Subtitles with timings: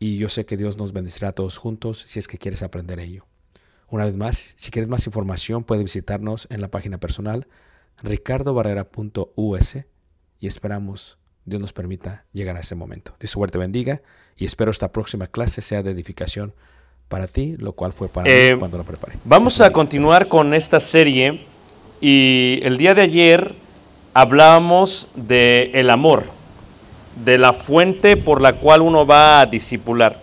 [0.00, 2.98] y yo sé que Dios nos bendecirá a todos juntos si es que quieres aprender
[2.98, 3.26] ello.
[3.88, 7.46] Una vez más, si quieres más información, puedes visitarnos en la página personal
[8.02, 9.76] ricardobarrera.us
[10.40, 13.14] y esperamos Dios nos permita llegar a ese momento.
[13.20, 14.00] Dios suerte bendiga
[14.36, 16.54] y espero esta próxima clase sea de edificación
[17.08, 19.18] para ti, lo cual fue para Eh, mí cuando lo preparé.
[19.24, 21.44] Vamos a continuar con esta serie
[22.00, 23.54] y el día de ayer
[24.14, 26.24] hablábamos de el amor,
[27.16, 30.18] de la fuente por la cual uno va a discipular.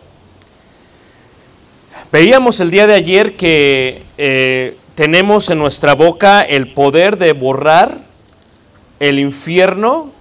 [2.12, 7.98] Veíamos el día de ayer que eh, tenemos en nuestra boca el poder de borrar
[9.00, 10.12] el infierno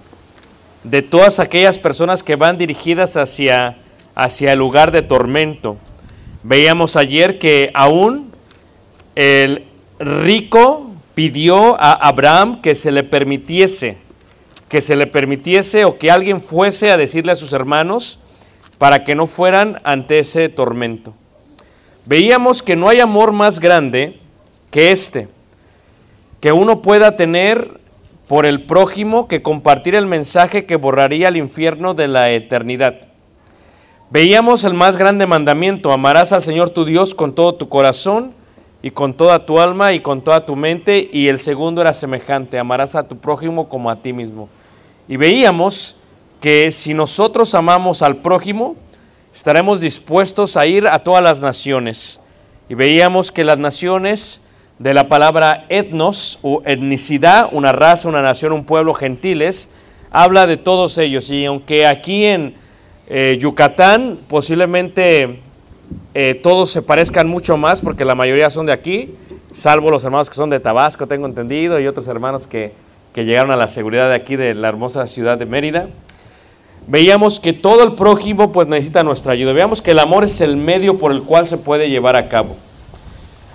[0.83, 3.77] de todas aquellas personas que van dirigidas hacia,
[4.15, 5.77] hacia el lugar de tormento.
[6.43, 8.31] Veíamos ayer que aún
[9.15, 9.65] el
[9.99, 13.97] rico pidió a Abraham que se le permitiese,
[14.69, 18.19] que se le permitiese o que alguien fuese a decirle a sus hermanos
[18.77, 21.13] para que no fueran ante ese tormento.
[22.05, 24.19] Veíamos que no hay amor más grande
[24.71, 25.27] que este,
[26.39, 27.79] que uno pueda tener
[28.27, 32.95] por el prójimo que compartir el mensaje que borraría el infierno de la eternidad.
[34.09, 38.31] Veíamos el más grande mandamiento, amarás al Señor tu Dios con todo tu corazón
[38.81, 42.59] y con toda tu alma y con toda tu mente, y el segundo era semejante,
[42.59, 44.47] amarás a tu prójimo como a ti mismo.
[45.07, 45.95] Y veíamos
[46.41, 48.75] que si nosotros amamos al prójimo,
[49.33, 52.19] estaremos dispuestos a ir a todas las naciones.
[52.69, 54.41] Y veíamos que las naciones
[54.79, 59.69] de la palabra etnos o etnicidad, una raza, una nación, un pueblo, gentiles,
[60.11, 61.29] habla de todos ellos.
[61.29, 62.53] Y aunque aquí en
[63.07, 65.39] eh, Yucatán posiblemente
[66.13, 69.13] eh, todos se parezcan mucho más, porque la mayoría son de aquí,
[69.51, 72.73] salvo los hermanos que son de Tabasco, tengo entendido, y otros hermanos que,
[73.17, 75.87] que llegaron a la seguridad de aquí, de la hermosa ciudad de Mérida
[76.85, 79.53] veíamos que todo el prójimo pues necesita nuestra ayuda.
[79.53, 82.55] Veíamos que el amor es el medio por el cual se puede llevar a cabo.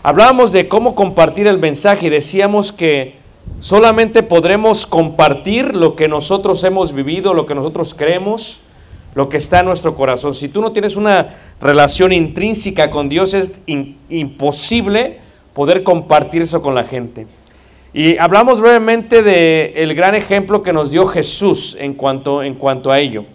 [0.02, 3.14] Hablábamos de cómo compartir el mensaje y decíamos que
[3.60, 8.62] solamente podremos compartir lo que nosotros hemos vivido, lo que nosotros creemos,
[9.14, 10.34] lo que está en nuestro corazón.
[10.34, 13.52] Si tú no tienes una relación intrínseca con Dios, es
[14.08, 15.20] imposible
[15.54, 17.28] poder compartir eso con la gente.
[17.94, 22.90] Y hablamos brevemente del el gran ejemplo que nos dio Jesús en cuanto, en cuanto
[22.90, 23.26] a ello.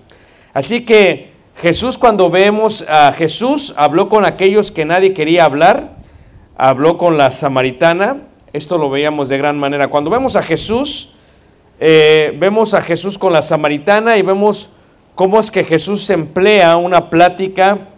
[0.52, 1.32] Así que
[1.62, 5.98] Jesús, cuando vemos a Jesús, habló con aquellos que nadie quería hablar,
[6.56, 9.90] habló con la samaritana, esto lo veíamos de gran manera.
[9.90, 11.14] Cuando vemos a Jesús,
[11.80, 14.72] eh, vemos a Jesús con la samaritana y vemos
[15.14, 17.90] cómo es que Jesús emplea una plática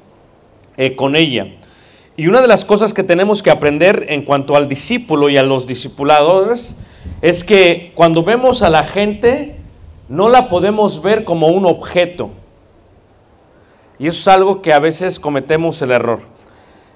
[0.75, 1.47] eh, con ella.
[2.19, 5.41] Y una de las cosas que tenemos que aprender en cuanto al discípulo y a
[5.41, 6.75] los discipuladores
[7.21, 9.55] es que cuando vemos a la gente
[10.09, 12.31] no la podemos ver como un objeto.
[13.99, 16.19] Y eso es algo que a veces cometemos el error.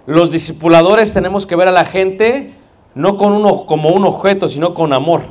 [0.07, 2.53] Los discipuladores tenemos que ver a la gente
[2.93, 5.21] no con uno, como un objeto, sino con amor.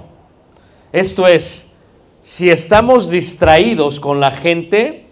[0.91, 1.75] Esto es,
[2.23, 5.05] si estamos distraídos con la gente,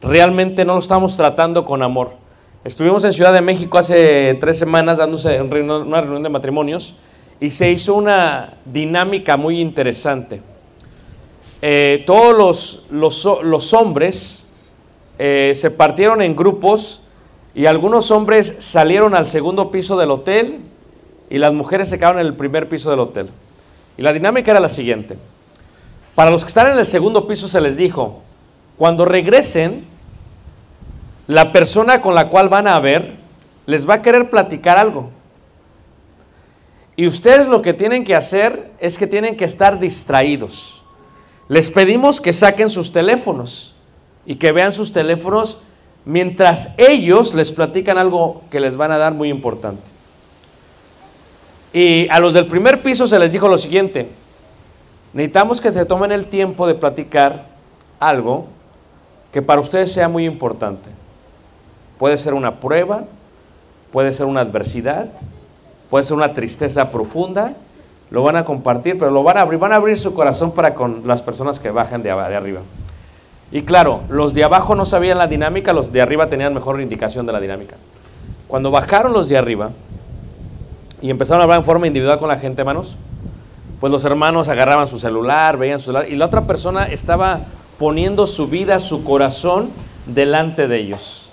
[0.00, 2.24] realmente no lo estamos tratando con amor.
[2.66, 6.96] Estuvimos en Ciudad de México hace tres semanas dándose una reunión de matrimonios
[7.38, 10.42] y se hizo una dinámica muy interesante.
[11.62, 14.48] Eh, todos los, los hombres
[15.16, 17.02] eh, se partieron en grupos
[17.54, 20.58] y algunos hombres salieron al segundo piso del hotel
[21.30, 23.28] y las mujeres se quedaron en el primer piso del hotel.
[23.96, 25.16] Y la dinámica era la siguiente.
[26.16, 28.22] Para los que están en el segundo piso se les dijo,
[28.76, 29.84] cuando regresen,
[31.26, 33.14] la persona con la cual van a ver
[33.66, 35.10] les va a querer platicar algo.
[36.94, 40.82] Y ustedes lo que tienen que hacer es que tienen que estar distraídos.
[41.48, 43.74] Les pedimos que saquen sus teléfonos
[44.24, 45.58] y que vean sus teléfonos
[46.04, 49.82] mientras ellos les platican algo que les van a dar muy importante.
[51.72, 54.08] Y a los del primer piso se les dijo lo siguiente,
[55.12, 57.48] necesitamos que se tomen el tiempo de platicar
[58.00, 58.46] algo
[59.32, 60.88] que para ustedes sea muy importante.
[61.98, 63.04] Puede ser una prueba,
[63.92, 65.08] puede ser una adversidad,
[65.90, 67.54] puede ser una tristeza profunda,
[68.10, 70.74] lo van a compartir, pero lo van a abrir, van a abrir su corazón para
[70.74, 72.60] con las personas que bajan de, de arriba.
[73.50, 77.26] Y claro, los de abajo no sabían la dinámica, los de arriba tenían mejor indicación
[77.26, 77.76] de la dinámica.
[78.48, 79.70] Cuando bajaron los de arriba
[81.00, 82.96] y empezaron a hablar en forma individual con la gente, hermanos,
[83.80, 87.40] pues los hermanos agarraban su celular, veían su celular, y la otra persona estaba
[87.78, 89.68] poniendo su vida, su corazón
[90.06, 91.25] delante de ellos.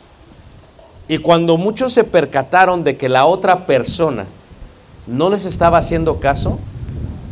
[1.07, 4.25] Y cuando muchos se percataron de que la otra persona
[5.05, 6.59] no les estaba haciendo caso,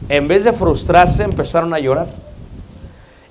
[0.09, 2.07] en vez de frustrarse empezaron a llorar.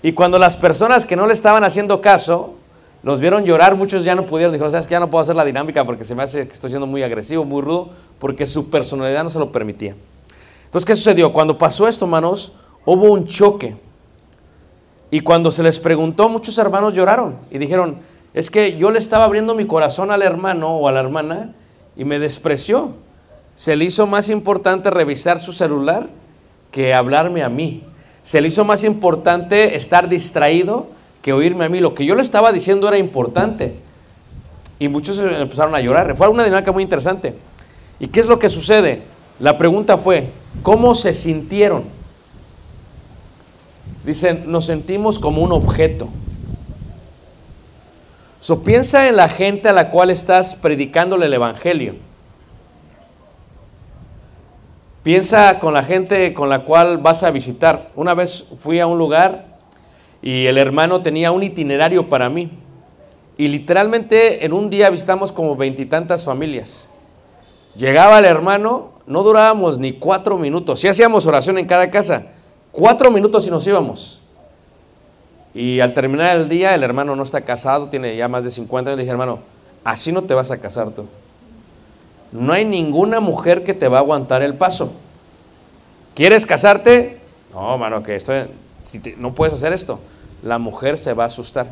[0.02, 2.54] Y cuando las personas que no le estaban haciendo caso
[3.02, 5.44] los vieron llorar, muchos ya no pudieron, dijeron, sabes que ya no puedo hacer la
[5.44, 9.24] dinámica porque se me hace que estoy siendo muy agresivo, muy rudo, porque su personalidad
[9.24, 9.94] no se lo permitía.
[10.66, 11.32] Entonces, ¿qué sucedió?
[11.32, 12.52] Cuando pasó esto, hermanos,
[12.84, 13.76] hubo un choque.
[15.10, 17.96] Y cuando se les preguntó, muchos hermanos lloraron y dijeron,
[18.34, 21.52] es que yo le estaba abriendo mi corazón al hermano o a la hermana
[21.96, 22.92] y me despreció.
[23.56, 26.08] Se le hizo más importante revisar su celular
[26.70, 27.82] que hablarme a mí.
[28.22, 30.86] Se le hizo más importante estar distraído
[31.22, 31.80] que oírme a mí.
[31.80, 33.74] Lo que yo le estaba diciendo era importante.
[34.78, 36.16] Y muchos empezaron a llorar.
[36.16, 37.34] Fue una dinámica muy interesante.
[37.98, 39.02] ¿Y qué es lo que sucede?
[39.40, 40.28] La pregunta fue,
[40.62, 41.84] ¿cómo se sintieron?
[44.04, 46.08] Dicen, nos sentimos como un objeto.
[48.64, 51.94] Piensa en la gente a la cual estás predicándole el Evangelio.
[55.02, 57.90] Piensa con la gente con la cual vas a visitar.
[57.96, 59.46] Una vez fui a un lugar
[60.20, 62.50] y el hermano tenía un itinerario para mí.
[63.38, 66.88] Y literalmente en un día visitamos como veintitantas familias.
[67.74, 70.80] Llegaba el hermano, no durábamos ni cuatro minutos.
[70.80, 72.26] Si hacíamos oración en cada casa,
[72.72, 74.19] cuatro minutos y nos íbamos.
[75.54, 78.90] Y al terminar el día, el hermano no está casado, tiene ya más de 50
[78.90, 78.96] años.
[78.98, 79.40] Le dije, hermano,
[79.84, 81.06] así no te vas a casar tú.
[82.32, 84.92] No hay ninguna mujer que te va a aguantar el paso.
[86.14, 87.18] ¿Quieres casarte?
[87.52, 88.32] No, hermano, que esto,
[88.84, 89.98] si te- no puedes hacer esto.
[90.42, 91.66] La mujer se va a asustar.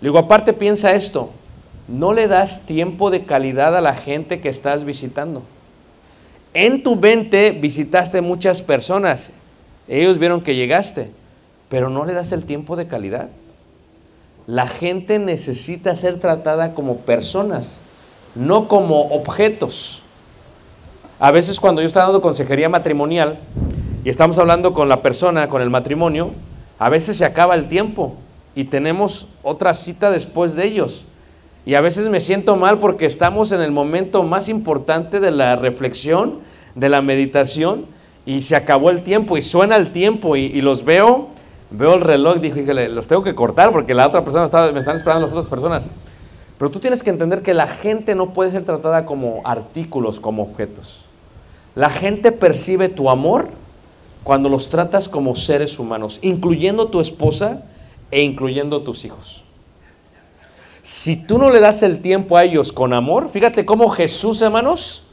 [0.00, 1.30] Le digo, aparte piensa esto,
[1.88, 5.42] no le das tiempo de calidad a la gente que estás visitando.
[6.54, 9.30] En tu mente visitaste muchas personas,
[9.88, 11.10] ellos vieron que llegaste,
[11.70, 13.28] pero no le das el tiempo de calidad.
[14.46, 17.80] La gente necesita ser tratada como personas,
[18.34, 20.02] no como objetos.
[21.20, 23.38] A veces cuando yo estoy dando consejería matrimonial
[24.04, 26.32] y estamos hablando con la persona, con el matrimonio,
[26.78, 28.16] a veces se acaba el tiempo
[28.56, 31.04] y tenemos otra cita después de ellos.
[31.64, 35.54] Y a veces me siento mal porque estamos en el momento más importante de la
[35.54, 36.40] reflexión,
[36.74, 37.84] de la meditación,
[38.26, 41.28] y se acabó el tiempo y suena el tiempo y, y los veo,
[41.70, 44.78] veo el reloj, dijo, híjole, los tengo que cortar porque la otra persona está, me
[44.78, 45.88] están esperando las otras personas.
[46.58, 50.42] Pero tú tienes que entender que la gente no puede ser tratada como artículos, como
[50.42, 51.06] objetos.
[51.74, 53.48] La gente percibe tu amor
[54.24, 57.62] cuando los tratas como seres humanos, incluyendo tu esposa
[58.10, 59.44] e incluyendo tus hijos.
[60.82, 65.04] Si tú no le das el tiempo a ellos con amor, fíjate cómo Jesús, hermanos,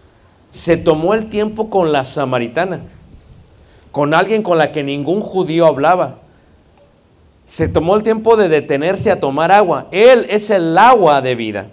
[0.52, 2.82] se tomó el tiempo con la samaritana,
[3.92, 6.20] con alguien con la que ningún judío hablaba.
[7.48, 9.88] Se tomó el tiempo de detenerse a tomar agua.
[9.92, 11.72] Él es el agua de vida.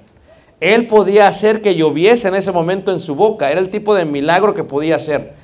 [0.61, 3.50] Él podía hacer que lloviese en ese momento en su boca.
[3.50, 5.35] Era el tipo de milagro que podía hacer.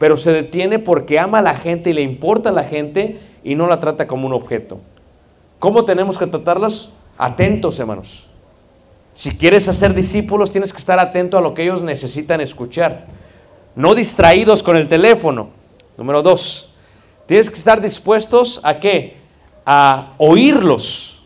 [0.00, 3.54] Pero se detiene porque ama a la gente y le importa a la gente y
[3.54, 4.80] no la trata como un objeto.
[5.60, 6.90] ¿Cómo tenemos que tratarlos?
[7.16, 8.28] Atentos, hermanos.
[9.14, 13.06] Si quieres hacer discípulos, tienes que estar atento a lo que ellos necesitan escuchar.
[13.76, 15.50] No distraídos con el teléfono.
[15.96, 16.74] Número dos,
[17.26, 19.25] tienes que estar dispuestos a qué?
[19.66, 21.20] A oírlos.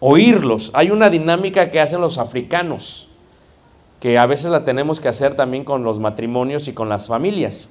[0.00, 0.70] Oírlos.
[0.74, 3.08] Hay una dinámica que hacen los africanos,
[4.00, 7.70] que a veces la tenemos que hacer también con los matrimonios y con las familias.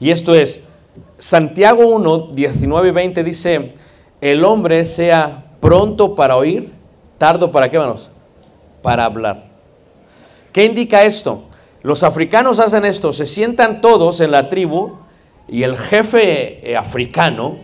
[0.00, 0.60] Y esto es,
[1.18, 3.74] Santiago 1, 19 y 20 dice,
[4.20, 6.72] el hombre sea pronto para oír,
[7.18, 8.10] tardo para qué, manos?
[8.82, 9.44] Para hablar.
[10.52, 11.44] ¿Qué indica esto?
[11.82, 14.96] Los africanos hacen esto, se sientan todos en la tribu
[15.48, 17.58] y el jefe eh, africano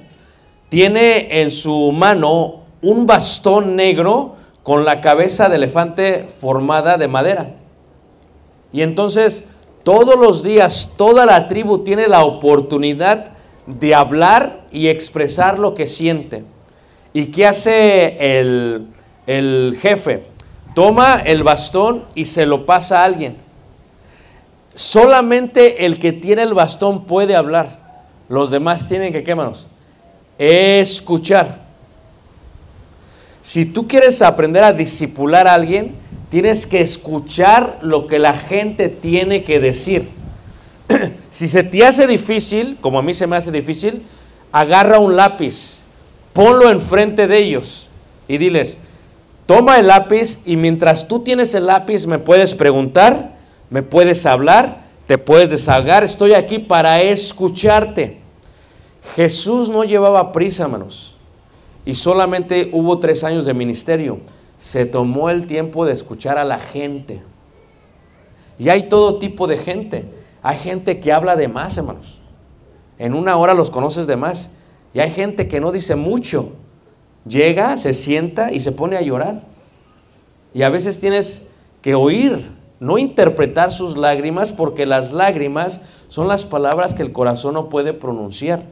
[0.73, 7.51] tiene en su mano un bastón negro con la cabeza de elefante formada de madera.
[8.73, 9.45] Y entonces
[9.83, 13.33] todos los días toda la tribu tiene la oportunidad
[13.67, 16.43] de hablar y expresar lo que siente.
[17.13, 18.87] ¿Y qué hace el,
[19.27, 20.25] el jefe?
[20.75, 23.37] Toma el bastón y se lo pasa a alguien.
[24.73, 27.79] Solamente el que tiene el bastón puede hablar.
[28.31, 29.69] Los demás tienen que, ¿qué manos?
[30.39, 31.63] Escuchar.
[33.43, 35.95] Si tú quieres aprender a disipular a alguien,
[36.31, 40.09] tienes que escuchar lo que la gente tiene que decir.
[41.31, 44.03] si se te hace difícil, como a mí se me hace difícil,
[44.53, 45.83] agarra un lápiz,
[46.33, 47.89] ponlo enfrente de ellos
[48.29, 48.79] y diles,
[49.45, 53.37] toma el lápiz y mientras tú tienes el lápiz me puedes preguntar,
[53.71, 58.22] me puedes hablar, te puedes desahogar, estoy aquí para escucharte.
[59.17, 61.17] Jesús no llevaba prisa, hermanos,
[61.85, 64.21] y solamente hubo tres años de ministerio.
[64.59, 67.23] Se tomó el tiempo de escuchar a la gente.
[68.59, 70.05] Y hay todo tipo de gente.
[70.43, 72.21] Hay gente que habla de más, hermanos.
[72.99, 74.51] En una hora los conoces de más.
[74.95, 76.53] Y hay gente que no dice mucho.
[77.27, 79.43] Llega, se sienta y se pone a llorar.
[80.55, 81.49] Y a veces tienes
[81.81, 87.55] que oír, no interpretar sus lágrimas, porque las lágrimas son las palabras que el corazón
[87.55, 88.67] no puede pronunciar.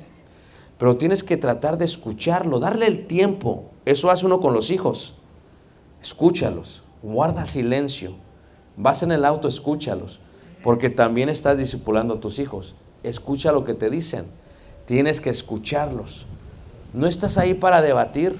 [0.80, 3.66] Pero tienes que tratar de escucharlo, darle el tiempo.
[3.84, 5.14] Eso hace uno con los hijos.
[6.00, 8.14] Escúchalos, guarda silencio.
[8.78, 10.20] Vas en el auto, escúchalos,
[10.62, 12.76] porque también estás discipulando a tus hijos.
[13.02, 14.24] Escucha lo que te dicen.
[14.86, 16.24] Tienes que escucharlos.
[16.94, 18.38] No estás ahí para debatir.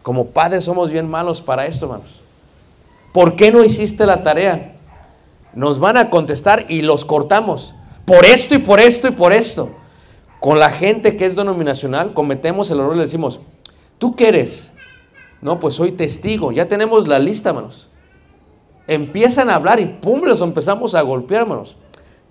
[0.00, 2.22] Como padres somos bien malos para esto, hermanos.
[3.12, 4.76] ¿Por qué no hiciste la tarea?
[5.52, 7.74] Nos van a contestar y los cortamos.
[8.06, 9.81] Por esto y por esto y por esto.
[10.42, 13.40] Con la gente que es denominacional cometemos el error y le decimos,
[13.98, 14.72] ¿tú qué eres?
[15.40, 16.50] No, pues soy testigo.
[16.50, 17.88] Ya tenemos la lista, hermanos.
[18.88, 21.76] Empiezan a hablar y pum, los empezamos a golpear, hermanos.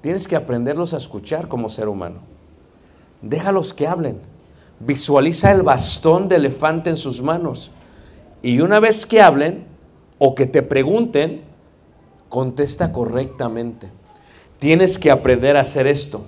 [0.01, 2.19] Tienes que aprenderlos a escuchar como ser humano.
[3.21, 4.19] Déjalos que hablen.
[4.81, 7.71] Visualiza el bastón de elefante en sus manos.
[8.41, 9.63] Y una vez que hablen
[10.19, 11.43] o que te pregunten,
[12.27, 13.87] contesta correctamente.
[14.59, 16.25] Tienes que aprender a hacer esto.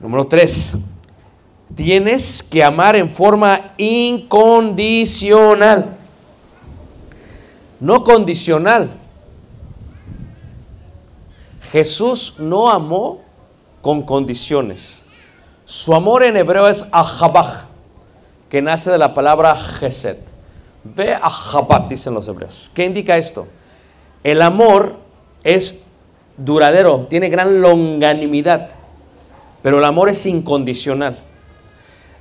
[0.00, 0.74] Número tres,
[1.74, 5.96] tienes que amar en forma incondicional.
[7.78, 8.90] No condicional.
[11.72, 13.20] Jesús no amó
[13.80, 15.04] con condiciones.
[15.64, 17.66] Su amor en hebreo es ahabaj,
[18.48, 20.16] que nace de la palabra gesed.
[20.82, 22.70] Ve a Jabat, dicen los hebreos.
[22.74, 23.46] ¿Qué indica esto?
[24.24, 24.96] El amor
[25.44, 25.76] es
[26.36, 28.70] duradero, tiene gran longanimidad,
[29.62, 31.18] pero el amor es incondicional.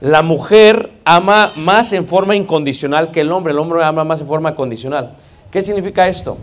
[0.02, 4.28] La mujer ama más en forma incondicional que el hombre, el hombre ama más en
[4.28, 5.16] forma condicional.
[5.52, 6.38] ¿Qué significa esto?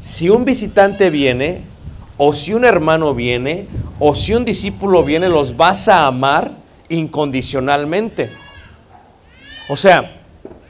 [0.00, 1.62] Si un visitante viene,
[2.16, 3.66] o si un hermano viene,
[3.98, 6.52] o si un discípulo viene, los vas a amar
[6.88, 8.30] incondicionalmente.
[9.68, 10.14] O sea,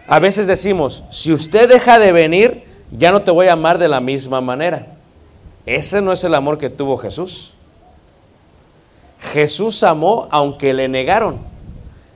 [0.06, 3.88] a veces decimos, si usted deja de venir, ya no te voy a amar de
[3.88, 4.86] la misma manera.
[5.66, 7.52] Ese no es el amor que tuvo Jesús.
[9.20, 11.53] Jesús amó aunque le negaron.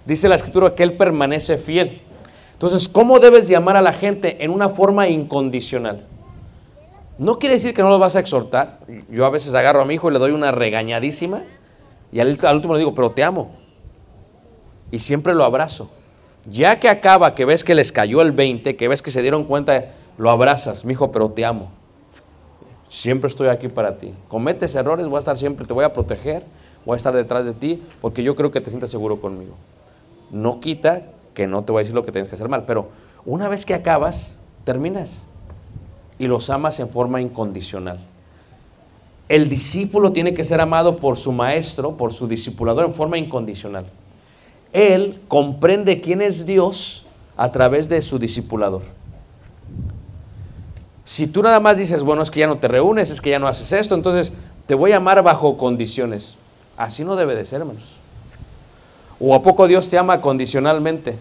[0.09, 2.01] Dice la escritura que Él permanece fiel.
[2.55, 4.43] Entonces, ¿cómo debes de amar a la gente?
[4.43, 6.07] En una forma incondicional.
[7.19, 8.79] No quiere decir que no lo vas a exhortar.
[9.11, 11.43] Yo a veces agarro a mi hijo y le doy una regañadísima
[12.11, 13.55] y al, último le digo, pero te amo.
[14.91, 15.91] Y siempre lo abrazo.
[16.47, 19.45] Ya que acaba, que ves que les cayó el 20, que ves que se dieron
[19.45, 21.71] cuenta, lo abrazas, mi hijo, pero te amo.
[22.89, 24.15] Siempre estoy aquí para ti.
[24.29, 26.47] Cometes errores, voy a estar siempre, te voy a proteger,
[26.87, 29.55] voy a estar detrás de ti, porque yo creo que te sientes seguro conmigo.
[30.31, 31.03] No quita
[31.35, 32.89] que no te voy a decir lo que tienes que hacer mal, pero
[33.25, 35.27] una vez que acabas, terminas
[36.19, 37.99] y los amas en forma incondicional.
[39.29, 43.87] El discípulo tiene que ser amado por su maestro, por su discipulador en forma incondicional.
[44.73, 47.07] Él comprende quién es Dios
[47.37, 48.83] a través de su discipulador.
[51.05, 53.39] Si tú nada más dices, bueno, es que ya no te reúnes, es que ya
[53.39, 54.33] no haces esto, entonces
[54.67, 56.37] te voy a amar bajo condiciones.
[56.77, 57.98] Así no debe de ser, hermanos.
[59.21, 61.17] ¿O a poco Dios te ama condicionalmente?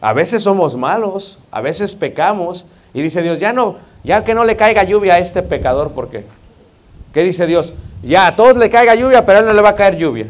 [0.00, 4.44] A veces somos malos, a veces pecamos y dice Dios, ya no, ya que no
[4.44, 6.24] le caiga lluvia a este pecador, ¿por qué?
[7.12, 7.74] ¿Qué dice Dios?
[8.02, 10.26] Ya a todos le caiga lluvia, pero a él no le va a caer lluvia.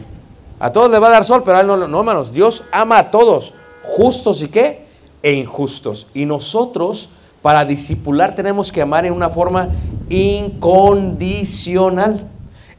[0.59, 2.33] A todos le va a dar sol, pero a él no, no, hermanos.
[2.33, 4.87] Dios ama a todos, justos y qué?
[5.23, 6.07] E injustos.
[6.15, 7.11] Y nosotros,
[7.43, 9.69] para discipular, tenemos que amar en una forma
[10.09, 12.27] incondicional.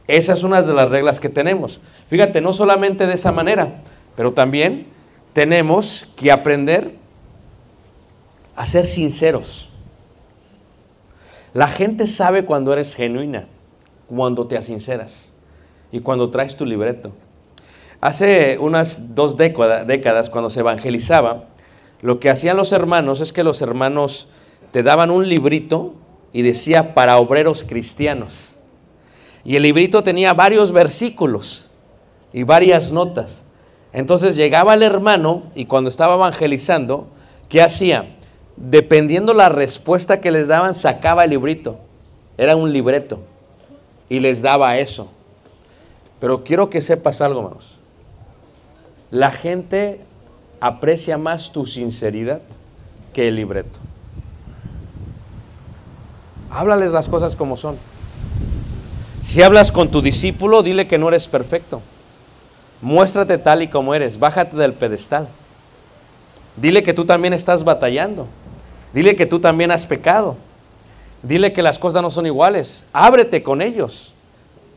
[0.08, 1.80] Esa es una de las reglas que tenemos.
[2.08, 3.82] Fíjate, no solamente de esa manera,
[4.16, 4.86] pero también
[5.34, 6.94] tenemos que aprender
[8.56, 9.70] a ser sinceros.
[11.54, 13.46] La gente sabe cuando eres genuina,
[14.08, 15.30] cuando te asinceras
[15.92, 17.12] y cuando traes tu libreto.
[18.00, 21.44] Hace unas dos décadas, cuando se evangelizaba,
[22.00, 24.28] lo que hacían los hermanos es que los hermanos
[24.70, 25.94] te daban un librito
[26.32, 28.57] y decía para obreros cristianos.
[29.44, 31.70] Y el librito tenía varios versículos
[32.32, 33.44] y varias notas.
[33.92, 37.06] Entonces llegaba el hermano y cuando estaba evangelizando,
[37.48, 38.16] ¿qué hacía?
[38.56, 41.78] Dependiendo la respuesta que les daban, sacaba el librito.
[42.36, 43.20] Era un libreto.
[44.08, 45.08] Y les daba eso.
[46.20, 47.78] Pero quiero que sepas algo, hermanos.
[49.10, 50.00] La gente
[50.60, 52.40] aprecia más tu sinceridad
[53.12, 53.78] que el libreto.
[56.50, 57.76] Háblales las cosas como son.
[59.20, 61.82] Si hablas con tu discípulo, dile que no eres perfecto.
[62.80, 64.18] Muéstrate tal y como eres.
[64.18, 65.28] Bájate del pedestal.
[66.56, 68.26] Dile que tú también estás batallando.
[68.92, 70.36] Dile que tú también has pecado.
[71.22, 72.84] Dile que las cosas no son iguales.
[72.92, 74.14] Ábrete con ellos.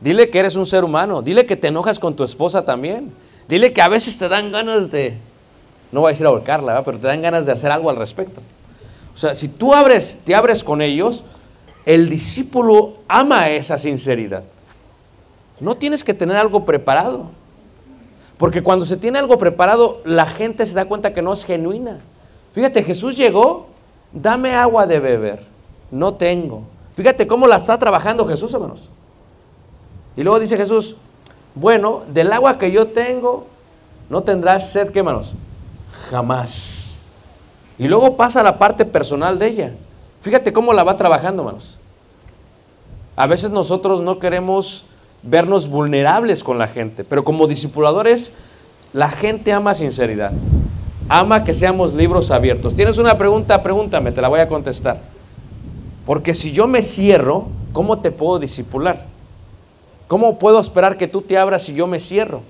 [0.00, 1.22] Dile que eres un ser humano.
[1.22, 3.12] Dile que te enojas con tu esposa también.
[3.48, 5.16] Dile que a veces te dan ganas de,
[5.92, 6.84] no voy a decir ahorcarla, ¿verdad?
[6.84, 8.40] pero te dan ganas de hacer algo al respecto.
[9.14, 11.22] O sea, si tú abres, te abres con ellos,
[11.84, 14.44] el discípulo ama esa sinceridad.
[15.60, 17.30] No tienes que tener algo preparado.
[18.36, 22.00] Porque cuando se tiene algo preparado, la gente se da cuenta que no es genuina.
[22.52, 23.66] Fíjate, Jesús llegó,
[24.12, 25.46] dame agua de beber.
[25.90, 26.62] No tengo.
[26.96, 28.90] Fíjate cómo la está trabajando Jesús, hermanos.
[30.16, 30.96] Y luego dice Jesús,
[31.54, 33.46] bueno, del agua que yo tengo,
[34.10, 35.34] no tendrás sed, ¿qué manos?
[36.10, 36.96] Jamás.
[37.78, 39.72] Y luego pasa la parte personal de ella.
[40.22, 41.78] Fíjate cómo la va trabajando, manos.
[43.16, 44.86] A veces nosotros no queremos
[45.22, 48.32] vernos vulnerables con la gente, pero como discipuladores,
[48.92, 50.32] la gente ama sinceridad.
[51.08, 52.74] Ama que seamos libros abiertos.
[52.74, 53.62] ¿Tienes una pregunta?
[53.62, 55.00] Pregúntame, te la voy a contestar.
[56.06, 59.06] Porque si yo me cierro, ¿cómo te puedo discipular?
[60.08, 62.42] ¿Cómo puedo esperar que tú te abras si yo me cierro?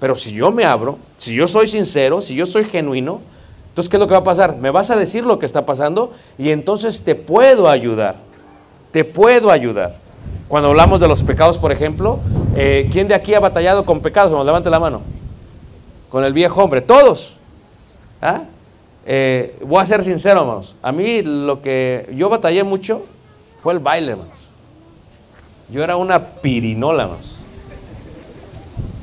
[0.00, 3.20] Pero si yo me abro, si yo soy sincero, si yo soy genuino,
[3.78, 4.56] entonces ¿qué es lo que va a pasar?
[4.56, 8.16] Me vas a decir lo que está pasando y entonces te puedo ayudar.
[8.90, 9.94] Te puedo ayudar.
[10.48, 12.18] Cuando hablamos de los pecados, por ejemplo,
[12.56, 14.32] eh, ¿quién de aquí ha batallado con pecados?
[14.32, 15.02] Vamos, levante la mano.
[16.08, 17.36] Con el viejo hombre, todos.
[18.20, 18.42] ¿Ah?
[19.06, 20.74] Eh, voy a ser sincero, hermanos.
[20.82, 23.02] A mí lo que yo batallé mucho
[23.62, 24.34] fue el baile, hermanos.
[25.70, 27.36] Yo era una pirinola más.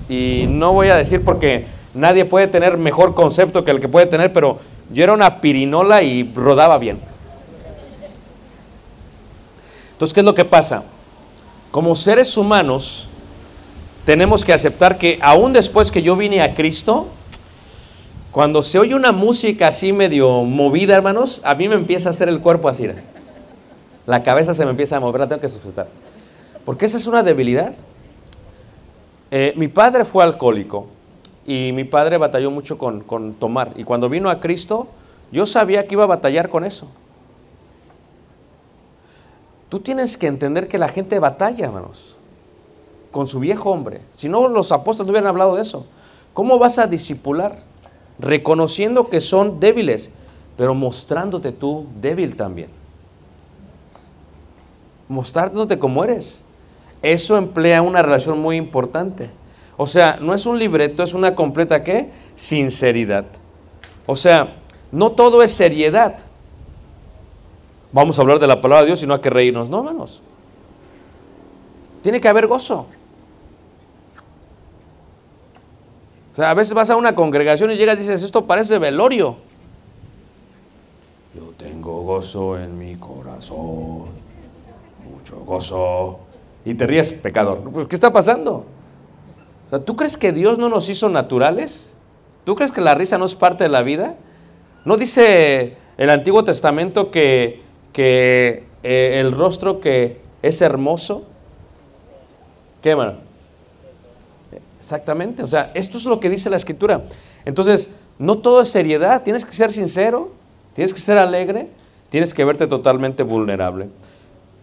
[0.10, 4.06] Y no voy a decir porque nadie puede tener mejor concepto que el que puede
[4.06, 4.60] tener, pero
[4.92, 7.00] yo era una pirinola y rodaba bien.
[9.94, 10.84] Entonces, ¿qué es lo que pasa?
[11.72, 13.08] Como seres humanos,
[14.06, 17.08] tenemos que aceptar que aún después que yo vine a Cristo,
[18.32, 22.28] cuando se oye una música así medio movida, hermanos, a mí me empieza a hacer
[22.28, 22.88] el cuerpo así.
[24.06, 25.88] La cabeza se me empieza a mover, la tengo que sujetar.
[26.66, 27.74] Porque esa es una debilidad.
[29.32, 30.88] Eh, mi padre fue alcohólico
[31.46, 33.74] y mi padre batalló mucho con, con tomar.
[33.76, 34.88] Y cuando vino a Cristo,
[35.32, 36.88] yo sabía que iba a batallar con eso.
[39.70, 42.16] Tú tienes que entender que la gente batalla, hermanos,
[43.12, 44.02] con su viejo hombre.
[44.14, 45.86] Si no, los apóstoles no hubieran hablado de eso.
[46.34, 47.60] ¿Cómo vas a disipular?
[48.20, 50.12] Reconociendo que son débiles,
[50.58, 52.70] pero mostrándote tú débil también.
[55.08, 56.44] Mostrándote como eres.
[57.02, 59.30] Eso emplea una relación muy importante.
[59.78, 62.10] O sea, no es un libreto, es una completa ¿qué?
[62.36, 63.26] Sinceridad.
[64.06, 64.56] O sea,
[64.92, 66.18] no todo es seriedad.
[67.92, 69.70] Vamos a hablar de la palabra de Dios y no hay que reírnos.
[69.70, 70.22] No, hermanos.
[72.02, 72.88] Tiene que haber gozo.
[76.32, 79.38] O sea, a veces vas a una congregación y llegas y dices, esto parece velorio.
[81.34, 84.08] Yo tengo gozo en mi corazón,
[85.10, 86.20] mucho gozo.
[86.66, 87.62] Y te ríes, pecador.
[87.72, 88.66] Pues, ¿Qué está pasando?
[89.68, 91.96] O sea, ¿Tú crees que Dios no nos hizo naturales?
[92.44, 94.16] ¿Tú crees que la risa no es parte de la vida?
[94.86, 101.24] ¿No dice el Antiguo Testamento que, que eh, el rostro que es hermoso?
[102.82, 103.26] ¿Qué, hermano?
[104.80, 107.06] Exactamente, o sea, esto es lo que dice la escritura.
[107.44, 110.32] Entonces, no todo es seriedad, tienes que ser sincero,
[110.76, 111.70] tienes que ser alegre,
[112.10, 113.90] tienes que verte totalmente vulnerable.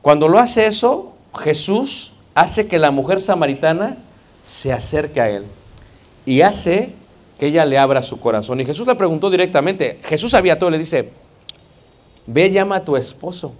[0.01, 3.97] Cuando lo hace eso, Jesús hace que la mujer samaritana
[4.43, 5.45] se acerque a él
[6.25, 6.95] y hace
[7.39, 8.61] que ella le abra su corazón.
[8.61, 11.11] Y Jesús le preguntó directamente, Jesús sabía todo, le dice,
[12.27, 13.55] ve llama a tu esposo.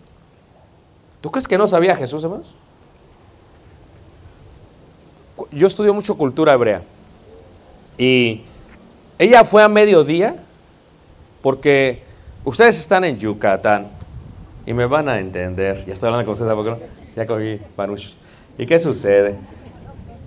[1.21, 2.55] ¿Tú crees que no sabía Jesús, hermanos?
[5.51, 6.83] yo estudio mucho cultura hebrea.
[7.99, 8.42] Y
[9.18, 10.37] ella fue a mediodía
[11.42, 12.03] porque
[12.45, 13.88] ustedes están en Yucatán
[14.66, 15.85] y me van a entender.
[15.87, 16.64] Ya estoy hablando con ustedes, ¿por
[17.77, 18.16] Ya.
[18.59, 19.37] ¿Y qué sucede?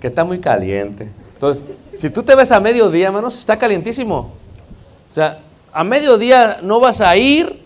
[0.06, 1.10] Está muy caliente.
[1.34, 1.64] Entonces,
[1.94, 4.32] si tú te ves a mediodía, hermanos, está calientísimo.
[5.10, 5.38] O sea,
[5.72, 7.62] a mediodía no vas a ir.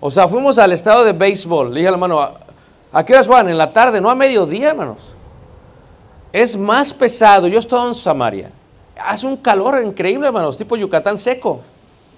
[0.00, 1.72] O sea, fuimos al estado de béisbol.
[1.72, 2.20] Le dije al hermano,
[2.92, 3.48] ¿a qué horas van?
[3.48, 5.16] En la tarde, no a mediodía, hermanos
[6.32, 7.46] es más pesado.
[7.46, 8.50] Yo estoy en Samaria.
[8.96, 11.60] Hace un calor increíble, hermanos, tipo Yucatán seco.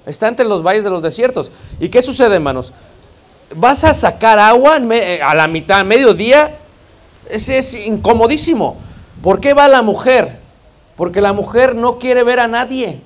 [0.07, 1.51] Está entre los valles de los desiertos.
[1.81, 2.73] ¿Y qué sucede, hermanos?
[3.57, 6.57] Vas a sacar agua eh, a la mitad, mediodía.
[7.29, 8.77] Ese es incomodísimo.
[9.25, 10.37] ¿Por qué va la mujer?
[10.97, 13.01] Porque la mujer no quiere ver a nadie.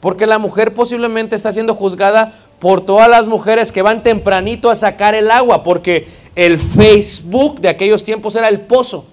[0.00, 4.74] Porque la mujer posiblemente está siendo juzgada por todas las mujeres que van tempranito a
[4.74, 9.06] sacar el agua, porque el Facebook de aquellos tiempos era el pozo.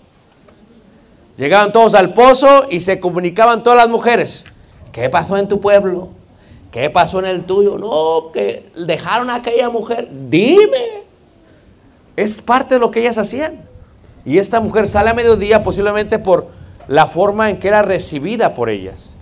[1.38, 4.46] Llegaban todos al pozo y se comunicaban todas las mujeres.
[4.92, 6.10] ¿Qué pasó en tu pueblo?
[6.72, 7.78] ¿Qué pasó en el tuyo?
[7.78, 10.10] No, que dejaron a aquella mujer.
[10.12, 11.04] Dime.
[12.16, 13.75] Es parte de lo que ellas hacían.
[14.26, 16.48] Y esta mujer sale a mediodía posiblemente por
[16.88, 19.16] la forma en que era recibida por ellas.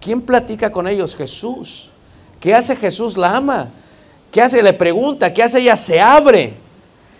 [0.00, 1.16] ¿Quién platica con ellos?
[1.16, 1.90] Jesús.
[2.40, 3.16] ¿Qué hace Jesús?
[3.16, 3.68] La ama.
[4.30, 4.62] ¿Qué hace?
[4.62, 5.32] Le pregunta.
[5.32, 5.60] ¿Qué hace?
[5.60, 6.54] Ella se abre.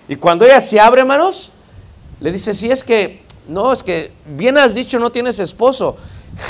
[0.08, 1.52] Y cuando ella se abre, hermanos,
[2.20, 5.96] le dice, si es que, no, es que bien has dicho, no tienes esposo.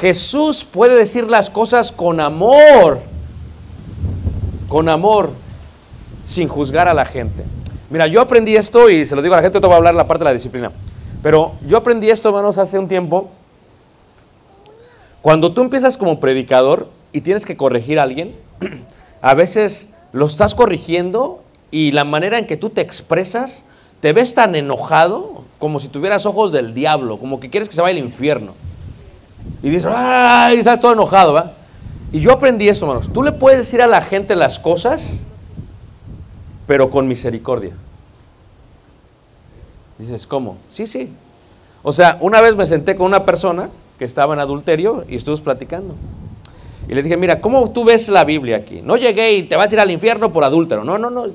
[0.01, 3.01] Jesús puede decir las cosas con amor,
[4.69, 5.33] con amor,
[6.25, 7.45] sin juzgar a la gente.
[7.93, 9.95] Mira, yo aprendí esto y se lo digo a la gente, te voy a hablar
[9.95, 10.73] la parte de la disciplina.
[11.23, 13.31] Pero yo aprendí esto, hermanos, hace un tiempo.
[15.21, 18.35] Cuando tú empiezas como predicador y tienes que corregir a alguien,
[19.21, 23.67] a veces lo estás corrigiendo y la manera en que tú te expresas,
[24.01, 27.83] te ves tan enojado como si tuvieras ojos del diablo, como que quieres que se
[27.83, 28.55] vaya al infierno.
[29.63, 30.59] Y dices, ¡ay!
[30.59, 31.53] Estás todo enojado, ¿va?
[32.11, 33.13] Y yo aprendí esto, hermanos.
[33.13, 35.27] Tú le puedes decir a la gente las cosas,
[36.67, 37.73] pero con misericordia.
[39.99, 40.57] Dices, ¿cómo?
[40.69, 41.11] Sí, sí.
[41.83, 45.41] O sea, una vez me senté con una persona que estaba en adulterio y estuvimos
[45.41, 45.95] platicando.
[46.89, 48.83] Y le dije, mira, ¿cómo tú ves la Biblia aquí?
[48.83, 50.85] No llegué y te vas a ir al infierno por adúltero.
[50.85, 51.27] No, no, no.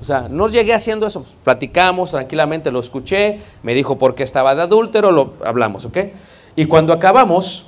[0.00, 1.24] O sea, no llegué haciendo eso.
[1.42, 5.98] Platicamos tranquilamente, lo escuché, me dijo por qué estaba de adúltero, lo hablamos, ¿ok?
[6.54, 7.66] Y cuando acabamos,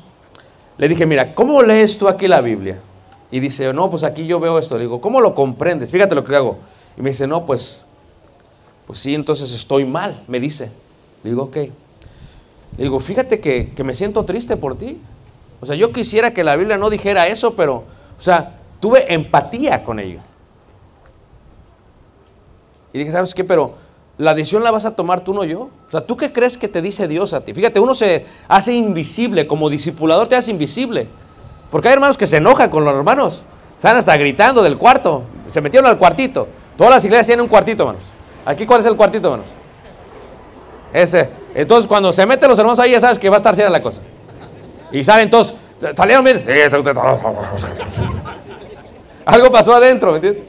[0.76, 2.78] le dije, mira, ¿cómo lees tú aquí la Biblia?
[3.30, 4.76] Y dice, no, pues aquí yo veo esto.
[4.76, 5.90] Le digo, ¿cómo lo comprendes?
[5.90, 6.58] Fíjate lo que hago.
[6.98, 7.84] Y me dice, no, pues,
[8.86, 10.72] pues sí, entonces estoy mal, me dice.
[11.22, 11.56] Le digo, ok.
[11.56, 11.70] Le
[12.84, 14.98] digo, fíjate que, que me siento triste por ti.
[15.60, 17.84] O sea, yo quisiera que la Biblia no dijera eso, pero,
[18.18, 20.18] o sea, tuve empatía con ello.
[22.92, 23.44] Y dije, ¿sabes qué?
[23.44, 23.74] Pero
[24.16, 25.60] la decisión la vas a tomar tú, no yo.
[25.60, 27.54] O sea, ¿tú qué crees que te dice Dios a ti?
[27.54, 31.06] Fíjate, uno se hace invisible, como discipulador te hace invisible.
[31.70, 33.44] Porque hay hermanos que se enojan con los hermanos.
[33.76, 35.22] Están hasta gritando del cuarto.
[35.46, 36.48] Se metieron al cuartito.
[36.78, 38.04] Todas las iglesias tienen un cuartito, hermanos.
[38.46, 39.52] Aquí, ¿cuál es el cuartito, hermanos?
[40.92, 41.28] Ese.
[41.54, 43.82] Entonces, cuando se meten los hermanos ahí, ya sabes que va a estar seria la
[43.82, 44.00] cosa.
[44.92, 45.54] Y saben todos,
[45.96, 46.44] salieron bien.
[49.26, 50.44] Algo pasó adentro, ¿me entiendes?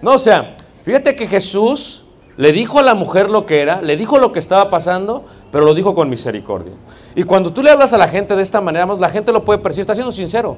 [0.00, 2.04] No, o sea, fíjate que Jesús
[2.38, 5.66] le dijo a la mujer lo que era, le dijo lo que estaba pasando, pero
[5.66, 6.72] lo dijo con misericordia.
[7.14, 9.58] Y cuando tú le hablas a la gente de esta manera, la gente lo puede
[9.58, 10.56] percibir, está siendo sincero.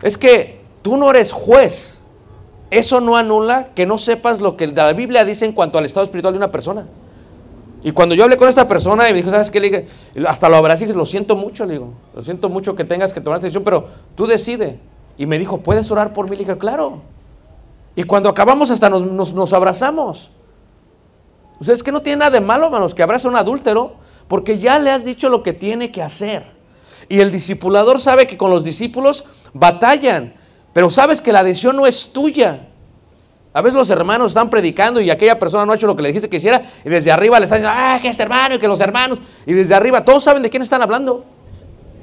[0.00, 1.97] Es que tú no eres juez.
[2.70, 6.04] Eso no anula que no sepas lo que la Biblia dice en cuanto al estado
[6.04, 6.86] espiritual de una persona.
[7.82, 9.60] Y cuando yo hablé con esta persona y me dijo, ¿sabes qué?
[9.60, 9.86] Le dije,
[10.26, 13.12] hasta lo abracé y dije, lo siento mucho, le digo, lo siento mucho que tengas
[13.12, 14.80] que tomar esta decisión, pero tú decide.
[15.16, 16.36] Y me dijo, ¿puedes orar por mí?
[16.36, 17.00] Le dije, claro.
[17.94, 20.30] Y cuando acabamos hasta nos, nos, nos abrazamos.
[21.60, 23.94] O sea, es que no tiene nada de malo, hermanos, que abrace a un adúltero,
[24.28, 26.44] porque ya le has dicho lo que tiene que hacer.
[27.08, 30.34] Y el discipulador sabe que con los discípulos batallan,
[30.78, 32.68] pero sabes que la decisión no es tuya.
[33.52, 36.10] A veces los hermanos están predicando y aquella persona no ha hecho lo que le
[36.10, 38.68] dijiste que hiciera y desde arriba le están diciendo, ah, que este hermano y que
[38.68, 39.20] los hermanos.
[39.44, 41.24] Y desde arriba todos saben de quién están hablando.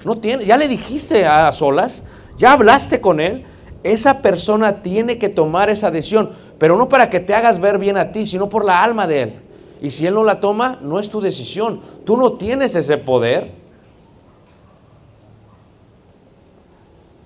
[0.03, 2.03] No tiene, ya le dijiste a solas,
[2.37, 3.45] ya hablaste con él.
[3.81, 7.95] Esa persona tiene que tomar esa decisión, pero no para que te hagas ver bien
[7.95, 9.33] a ti, sino por la alma de él.
[9.81, 11.79] Y si él no la toma, no es tu decisión.
[12.03, 13.53] Tú no tienes ese poder.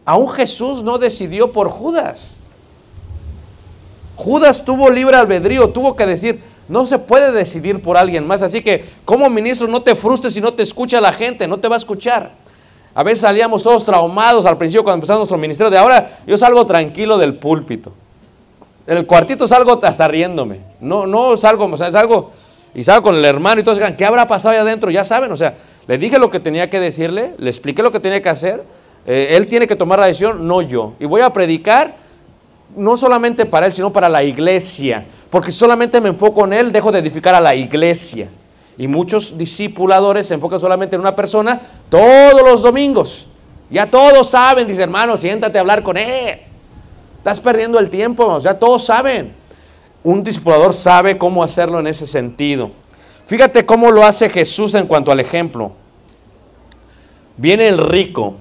[0.09, 2.39] Aún Jesús no decidió por Judas.
[4.15, 8.41] Judas tuvo libre albedrío, tuvo que decir, no se puede decidir por alguien más.
[8.41, 11.67] Así que como ministro no te frustres si no te escucha la gente, no te
[11.67, 12.31] va a escuchar.
[12.95, 15.69] A veces salíamos todos traumados al principio cuando empezamos nuestro ministerio.
[15.69, 17.93] De ahora yo salgo tranquilo del púlpito.
[18.87, 20.59] En el cuartito salgo hasta riéndome.
[20.79, 22.31] No, no salgo, o sea, salgo
[22.73, 24.89] y salgo con el hermano y todos digan, ¿qué habrá pasado allá adentro?
[24.89, 25.53] Ya saben, o sea,
[25.87, 28.63] le dije lo que tenía que decirle, le expliqué lo que tenía que hacer.
[29.05, 30.93] Eh, él tiene que tomar la decisión, no yo.
[30.99, 31.95] Y voy a predicar
[32.75, 35.05] no solamente para él, sino para la iglesia.
[35.29, 38.29] Porque si solamente me enfoco en él, dejo de edificar a la iglesia.
[38.77, 41.59] Y muchos discipuladores se enfocan solamente en una persona
[41.89, 43.27] todos los domingos.
[43.69, 46.39] Ya todos saben, dice hermano, siéntate a hablar con él.
[47.17, 49.33] Estás perdiendo el tiempo, ya todos saben.
[50.03, 52.71] Un discipulador sabe cómo hacerlo en ese sentido.
[53.25, 55.73] Fíjate cómo lo hace Jesús en cuanto al ejemplo.
[57.37, 58.35] Viene el rico,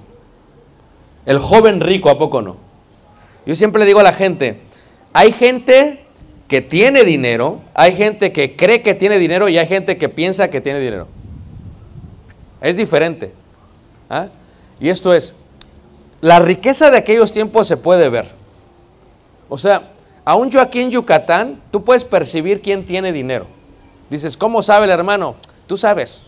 [1.29, 2.57] el joven rico, ¿a poco no?
[3.45, 4.61] Yo siempre le digo a la gente,
[5.13, 6.07] hay gente
[6.49, 10.49] que tiene dinero, hay gente que cree que tiene dinero y hay gente que piensa
[10.49, 11.07] que tiene dinero.
[12.63, 13.35] Es diferente.
[14.09, 14.29] ¿ah?
[14.81, 15.35] Y esto es,
[16.23, 18.33] la riqueza de aquellos tiempos se puede ver.
[19.51, 19.91] O sea,
[20.25, 23.47] aún yo aquí en Yucatán, tú puedes percibir quién tiene dinero.
[24.09, 25.37] Dices, ¿cómo sabe el hermano?
[25.67, 26.23] Tú sabes.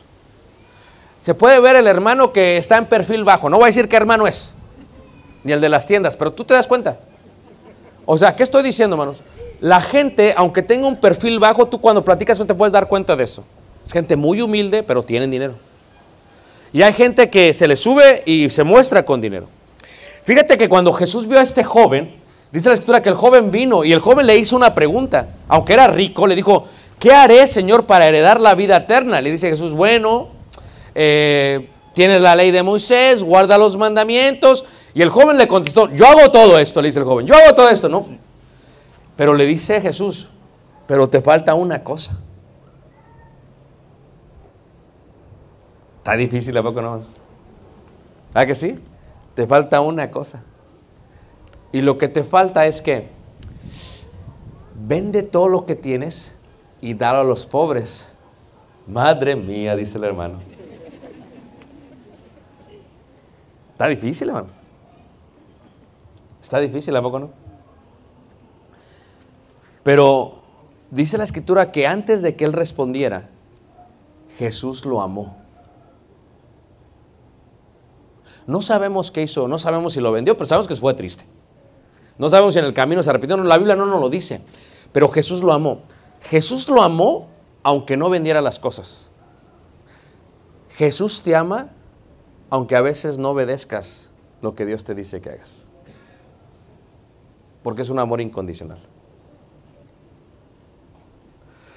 [1.23, 3.49] Se puede ver el hermano que está en perfil bajo.
[3.49, 4.55] No voy a decir qué hermano es,
[5.44, 6.98] ni el de las tiendas, pero tú te das cuenta.
[8.07, 9.22] O sea, ¿qué estoy diciendo, hermanos?
[9.61, 13.14] La gente, aunque tenga un perfil bajo, tú cuando platicas no te puedes dar cuenta
[13.14, 13.44] de eso.
[13.85, 15.55] Es gente muy humilde, pero tienen dinero.
[16.72, 19.48] Y hay gente que se le sube y se muestra con dinero.
[20.24, 22.14] Fíjate que cuando Jesús vio a este joven,
[22.53, 25.29] dice la escritura que el joven vino y el joven le hizo una pregunta.
[25.48, 26.66] Aunque era rico, le dijo,
[26.98, 29.20] ¿qué haré, Señor, para heredar la vida eterna?
[29.20, 30.29] Le dice Jesús, bueno,
[30.94, 34.64] eh, tienes la ley de Moisés, guarda los mandamientos.
[34.94, 37.55] Y el joven le contestó, yo hago todo esto, le dice el joven, yo hago
[37.55, 38.05] todo esto, ¿no?
[39.16, 40.29] Pero le dice Jesús,
[40.87, 42.18] pero te falta una cosa.
[45.98, 47.03] Está difícil, ¿a poco no?
[48.35, 48.79] ¿Ah que sí?
[49.35, 50.42] Te falta una cosa.
[51.72, 53.09] Y lo que te falta es que
[54.74, 56.35] vende todo lo que tienes
[56.81, 58.12] y dalo a los pobres.
[58.87, 60.38] Madre mía, dice el hermano.
[63.72, 64.62] Está difícil, hermanos.
[66.51, 67.31] Está difícil, ¿a poco no?
[69.85, 70.41] Pero
[70.91, 73.29] dice la escritura que antes de que él respondiera,
[74.37, 75.37] Jesús lo amó.
[78.49, 81.25] No sabemos qué hizo, no sabemos si lo vendió, pero sabemos que fue triste.
[82.19, 84.43] No sabemos si en el camino se arrepintió, no, la Biblia no nos lo dice.
[84.91, 85.83] Pero Jesús lo amó.
[86.23, 87.29] Jesús lo amó
[87.63, 89.09] aunque no vendiera las cosas.
[90.71, 91.71] Jesús te ama
[92.51, 94.11] aunque a veces no obedezcas
[94.43, 95.70] lo que Dios te dice que hagas.
[97.62, 98.79] Porque es un amor incondicional.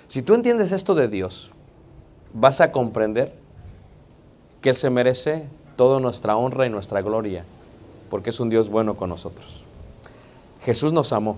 [0.07, 1.51] Si tú entiendes esto de Dios,
[2.33, 3.33] vas a comprender
[4.61, 7.45] que Él se merece toda nuestra honra y nuestra gloria,
[8.09, 9.63] porque es un Dios bueno con nosotros.
[10.63, 11.37] Jesús nos amó.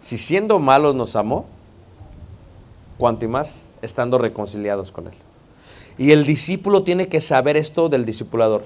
[0.00, 1.46] Si siendo malos nos amó,
[2.98, 5.14] cuanto y más estando reconciliados con Él.
[5.98, 8.64] Y el discípulo tiene que saber esto del discipulador.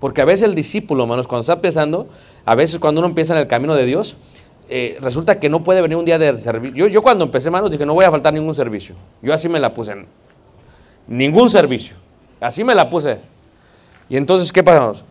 [0.00, 2.08] Porque a veces el discípulo, hermanos, cuando está empezando,
[2.44, 4.16] a veces cuando uno empieza en el camino de Dios,
[4.68, 6.76] eh, resulta que no puede venir un día de servicio.
[6.76, 8.94] Yo, yo cuando empecé, hermanos, dije, no voy a faltar ningún servicio.
[9.22, 9.94] Yo así me la puse.
[11.06, 11.96] Ningún servicio.
[12.40, 13.20] Así me la puse.
[14.08, 15.04] Y entonces, ¿qué pasa, hermanos?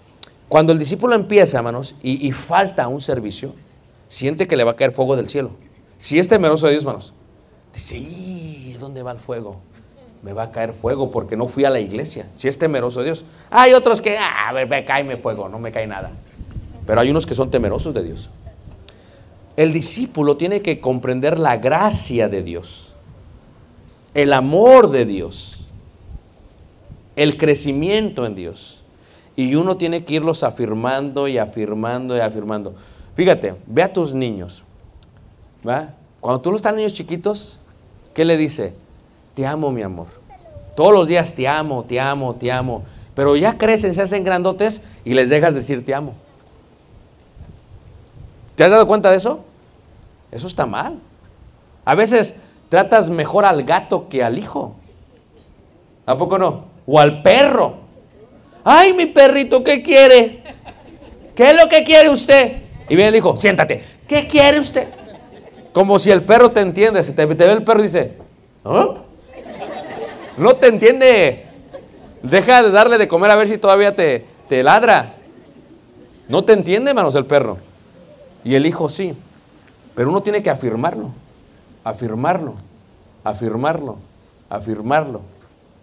[0.47, 3.53] Cuando el discípulo empieza, hermanos, y, falta un servicio,
[4.07, 5.51] siente que le va a caer fuego del cielo.
[5.97, 7.13] Si es temeroso de Dios, hermanos,
[7.73, 9.59] dice, "¿Y ¿dónde va el fuego?
[10.25, 12.31] Me va a caer fuego porque no fui a la iglesia.
[12.33, 13.25] Si es temeroso de Dios.
[13.51, 16.13] Hay otros que, ah, a ver, me cae fuego, no me cae nada.
[16.87, 18.31] Pero hay unos que son temerosos de Dios.
[19.55, 22.91] El discípulo tiene que comprender la gracia de Dios,
[24.15, 25.67] el amor de Dios,
[27.15, 28.83] el crecimiento en Dios.
[29.35, 32.73] Y uno tiene que irlos afirmando y afirmando y afirmando.
[33.15, 34.65] Fíjate, ve a tus niños.
[35.67, 35.93] ¿va?
[36.19, 37.59] Cuando tú los estás niños chiquitos,
[38.15, 38.73] ¿qué le dice?
[39.35, 40.07] Te amo, mi amor.
[40.75, 42.83] Todos los días te amo, te amo, te amo.
[43.13, 46.13] Pero ya crecen, se hacen grandotes y les dejas decir te amo.
[48.55, 49.43] ¿Te has dado cuenta de eso?
[50.31, 50.99] Eso está mal.
[51.83, 52.35] A veces
[52.69, 54.75] tratas mejor al gato que al hijo.
[56.05, 56.65] ¿A poco no?
[56.85, 57.75] O al perro.
[58.63, 60.43] Ay, mi perrito, ¿qué quiere?
[61.35, 62.63] ¿Qué es lo que quiere usted?
[62.89, 63.83] Y viene el hijo, siéntate.
[64.07, 64.87] ¿Qué quiere usted?
[65.73, 67.03] Como si el perro te entiende.
[67.03, 68.17] Si te, ve el perro y dice,
[68.63, 69.04] ¿ah?
[70.37, 71.45] No te entiende.
[72.21, 75.13] Deja de darle de comer a ver si todavía te, te ladra.
[76.27, 77.57] No te entiende, hermanos, el perro.
[78.43, 79.15] Y el hijo sí.
[79.95, 81.11] Pero uno tiene que afirmarlo,
[81.83, 82.55] afirmarlo,
[83.23, 83.97] afirmarlo,
[84.49, 85.21] afirmarlo.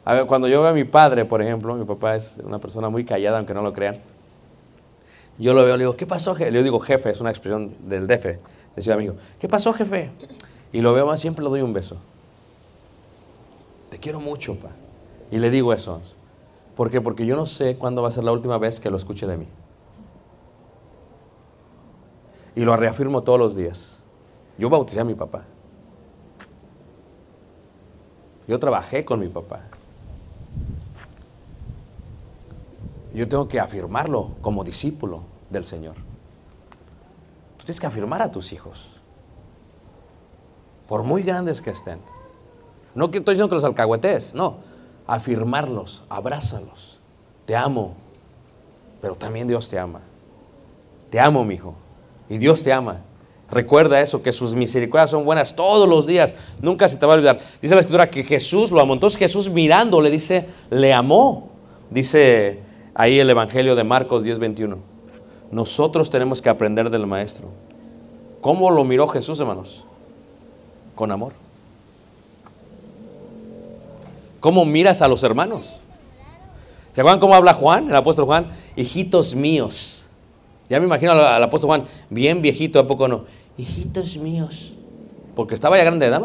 [0.05, 2.91] A ver, cuando yo veo a mi padre, por ejemplo, mi papá es una persona
[2.91, 3.97] muy callada, aunque no lo crean.
[5.39, 6.51] Yo lo veo, le digo, ¿qué pasó, jefe?
[6.51, 8.39] Le digo, jefe, es una expresión del DF,
[8.77, 9.15] decía amigo.
[9.41, 10.11] ¿Qué pasó, jefe?
[10.73, 11.97] Y lo veo más, siempre le doy un beso.
[14.03, 14.71] Quiero mucho, pa.
[15.31, 16.03] Y le digo eso.
[16.75, 17.01] ¿Por qué?
[17.01, 19.37] Porque yo no sé cuándo va a ser la última vez que lo escuche de
[19.37, 19.47] mí.
[22.57, 24.03] Y lo reafirmo todos los días.
[24.59, 25.45] Yo bauticé a mi papá.
[28.49, 29.63] Yo trabajé con mi papá.
[33.15, 35.95] Yo tengo que afirmarlo como discípulo del Señor.
[37.57, 39.01] Tú tienes que afirmar a tus hijos.
[40.89, 42.01] Por muy grandes que estén.
[42.95, 44.57] No que estoy diciendo que los alcahuetes, no.
[45.07, 47.01] Afirmarlos, abrázalos.
[47.47, 47.95] Te amo.
[49.01, 50.01] Pero también Dios te ama.
[51.11, 51.75] Te amo, mi hijo.
[52.29, 53.01] Y Dios te ama.
[53.51, 56.35] Recuerda eso, que sus misericordias son buenas todos los días.
[56.63, 57.39] Nunca se te va a olvidar.
[57.61, 58.95] Dice la escritura que Jesús lo amó.
[58.95, 61.51] Entonces Jesús mirando le dice, le amó.
[61.91, 62.61] Dice
[62.95, 64.79] ahí el Evangelio de Marcos 10:21.
[65.51, 67.49] Nosotros tenemos que aprender del Maestro.
[68.41, 69.85] ¿Cómo lo miró Jesús, hermanos?
[70.95, 71.33] Con amor.
[74.43, 75.81] ¿Cómo miras a los hermanos?
[76.91, 78.51] ¿Se acuerdan cómo habla Juan, el apóstol Juan?
[78.75, 80.11] Hijitos míos.
[80.69, 83.25] Ya me imagino al, apóstol Juan, bien viejito, ¿a poco no?
[83.57, 84.73] Hijitos míos.
[85.37, 86.17] Porque estaba ya grande de.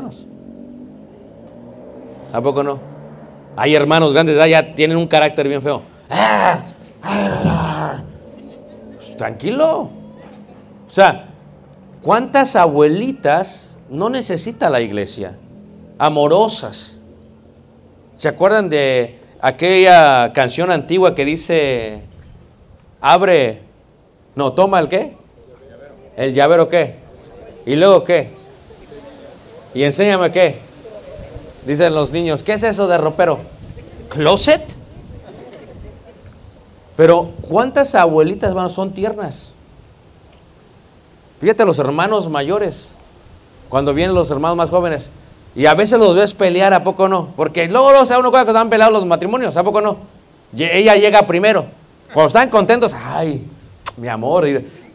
[2.34, 2.80] ¿A poco no?
[3.56, 5.84] Hay hermanos grandes de ya tienen un carácter bien feo.
[6.10, 6.64] ¡Ah!
[7.04, 8.02] ¡Ah!
[9.16, 9.92] Tranquilo.
[10.88, 11.28] O sea,
[12.02, 15.38] ¿cuántas abuelitas no necesita la iglesia?
[16.00, 16.97] Amorosas.
[18.18, 22.02] ¿Se acuerdan de aquella canción antigua que dice,
[23.00, 23.62] abre,
[24.34, 25.16] no, toma el qué?
[26.16, 26.96] El llavero qué?
[27.68, 28.30] ¿Y luego qué?
[29.76, 30.58] Y enséñame qué.
[31.68, 33.38] Dicen los niños, ¿qué es eso de ropero?
[34.10, 34.76] ¿Closet?
[36.96, 39.54] Pero ¿cuántas abuelitas hermanos, son tiernas?
[41.40, 42.96] Fíjate los hermanos mayores,
[43.70, 45.12] cuando vienen los hermanos más jóvenes,
[45.58, 47.30] y a veces los ves pelear, ¿a poco no?
[47.36, 49.98] Porque luego no se da uno cuenta que están peleados los matrimonios, ¿a poco no?
[50.56, 51.66] Ella llega primero.
[52.14, 53.44] Cuando están contentos, ay,
[53.98, 54.46] mi amor.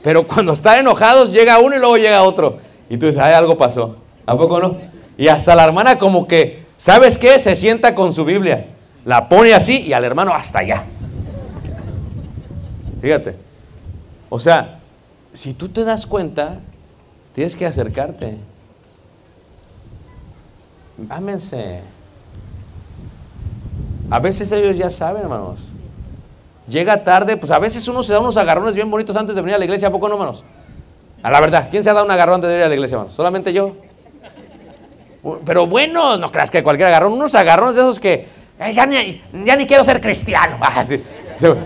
[0.05, 2.59] Pero cuando están enojados, llega uno y luego llega otro.
[2.89, 3.97] Y tú dices, ay, algo pasó.
[4.25, 4.77] ¿A poco no?
[5.19, 7.41] Y hasta la hermana como que, ¿sabes qué?
[7.41, 8.67] Se sienta con su Biblia.
[9.05, 10.85] La pone así y al hermano hasta allá.
[13.01, 13.35] Fíjate.
[14.29, 14.79] O sea,
[15.33, 16.61] si tú te das cuenta,
[17.35, 18.37] tienes que acercarte.
[21.09, 21.81] Ámense.
[24.11, 25.69] A veces ellos ya saben, hermanos.
[26.69, 29.57] Llega tarde, pues a veces uno se da unos agarrones bien bonitos antes de venir
[29.57, 30.45] a la iglesia, ¿a poco no, hermanos?
[31.23, 32.95] A la verdad, ¿quién se ha dado un agarrón antes de ir a la iglesia,
[32.97, 33.13] hermanos?
[33.15, 33.73] Solamente yo.
[35.45, 38.27] Pero bueno, no creas que cualquier agarrón, unos agarrones de esos que,
[38.59, 40.59] "Eh, ya, ni, ya ni quiero ser cristiano.
[40.63, 40.85] Ah.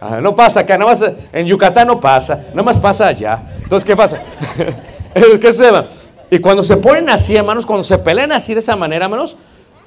[0.00, 3.42] Ah, no pasa acá, nada más en Yucatán no pasa, nada más pasa allá.
[3.64, 4.22] Entonces, ¿qué pasa?
[5.40, 5.86] ¿Qué se llama?
[6.30, 9.36] Y cuando se ponen así, hermanos, cuando se pelean así de esa manera, hermanos,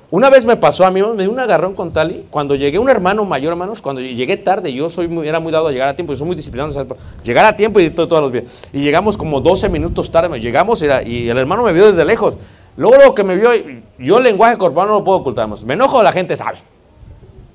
[0.09, 2.25] una vez me pasó a mí, me dio un agarrón con Tali.
[2.29, 5.67] Cuando llegué, un hermano mayor, hermanos, cuando llegué tarde, yo soy muy, era muy dado
[5.67, 6.85] a llegar a tiempo, yo soy muy disciplinado,
[7.23, 8.43] llegar a tiempo y todo, todos los días.
[8.73, 12.37] Y llegamos como 12 minutos tarde, llegamos y el hermano me vio desde lejos.
[12.75, 13.51] Luego lo que me vio,
[13.99, 15.63] yo el lenguaje corporal no lo puedo ocultar, hermanos.
[15.63, 16.57] me enojo, la gente sabe.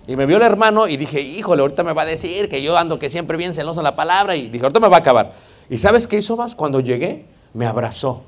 [0.06, 2.78] Y me vio el hermano y dije, híjole, ahorita me va a decir que yo
[2.78, 4.36] ando que siempre bien celoso en la palabra.
[4.36, 5.32] Y dije, ahorita me va a acabar.
[5.68, 6.54] ¿Y sabes qué hizo más?
[6.54, 8.22] Cuando llegué, me abrazó.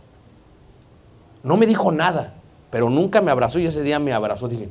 [1.43, 2.35] No me dijo nada,
[2.71, 4.49] pero nunca me abrazó y ese día me abrazó.
[4.49, 4.69] Dije,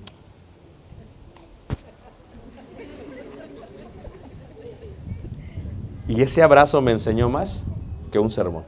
[6.07, 7.63] y ese abrazo me enseñó más
[8.11, 8.63] que un sermón.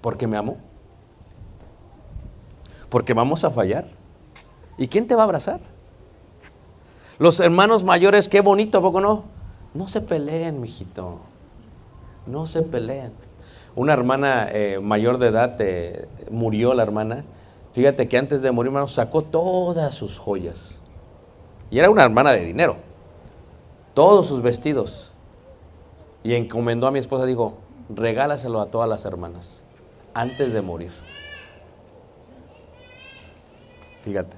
[0.00, 0.56] Porque me amó.
[2.88, 3.86] Porque vamos a fallar.
[4.78, 5.60] ¿Y quién te va a abrazar?
[7.18, 9.24] Los hermanos mayores, qué bonito, ¿a poco no?
[9.74, 11.20] No se peleen, mijito.
[12.26, 13.12] No se peleen.
[13.74, 17.24] Una hermana eh, mayor de edad eh, murió la hermana.
[17.72, 20.82] Fíjate que antes de morir, hermano, sacó todas sus joyas.
[21.70, 22.76] Y era una hermana de dinero.
[23.94, 25.12] Todos sus vestidos.
[26.22, 27.54] Y encomendó a mi esposa, dijo,
[27.88, 29.64] regálaselo a todas las hermanas
[30.14, 30.90] antes de morir.
[34.02, 34.36] Fíjate.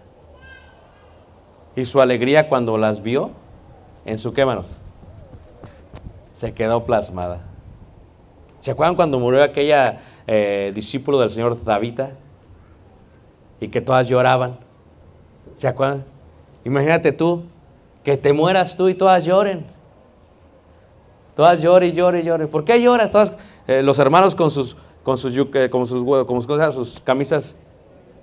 [1.74, 3.30] Y su alegría cuando las vio
[4.05, 4.80] en su qué manos
[6.35, 7.51] se quedó plasmada.
[8.63, 12.13] ¿Se acuerdan cuando murió aquella eh, discípulo del señor Tabita?
[13.59, 14.57] Y que todas lloraban.
[15.57, 16.05] ¿Se acuerdan?
[16.65, 17.43] Imagínate tú,
[18.05, 19.67] que te mueras tú y todas lloren.
[21.35, 22.47] Todas lloren, lloren, lloren.
[22.47, 23.11] ¿Por qué lloras?
[23.11, 23.37] Todas,
[23.67, 27.57] eh, los hermanos con sus, con sus, eh, con sus, con sus camisas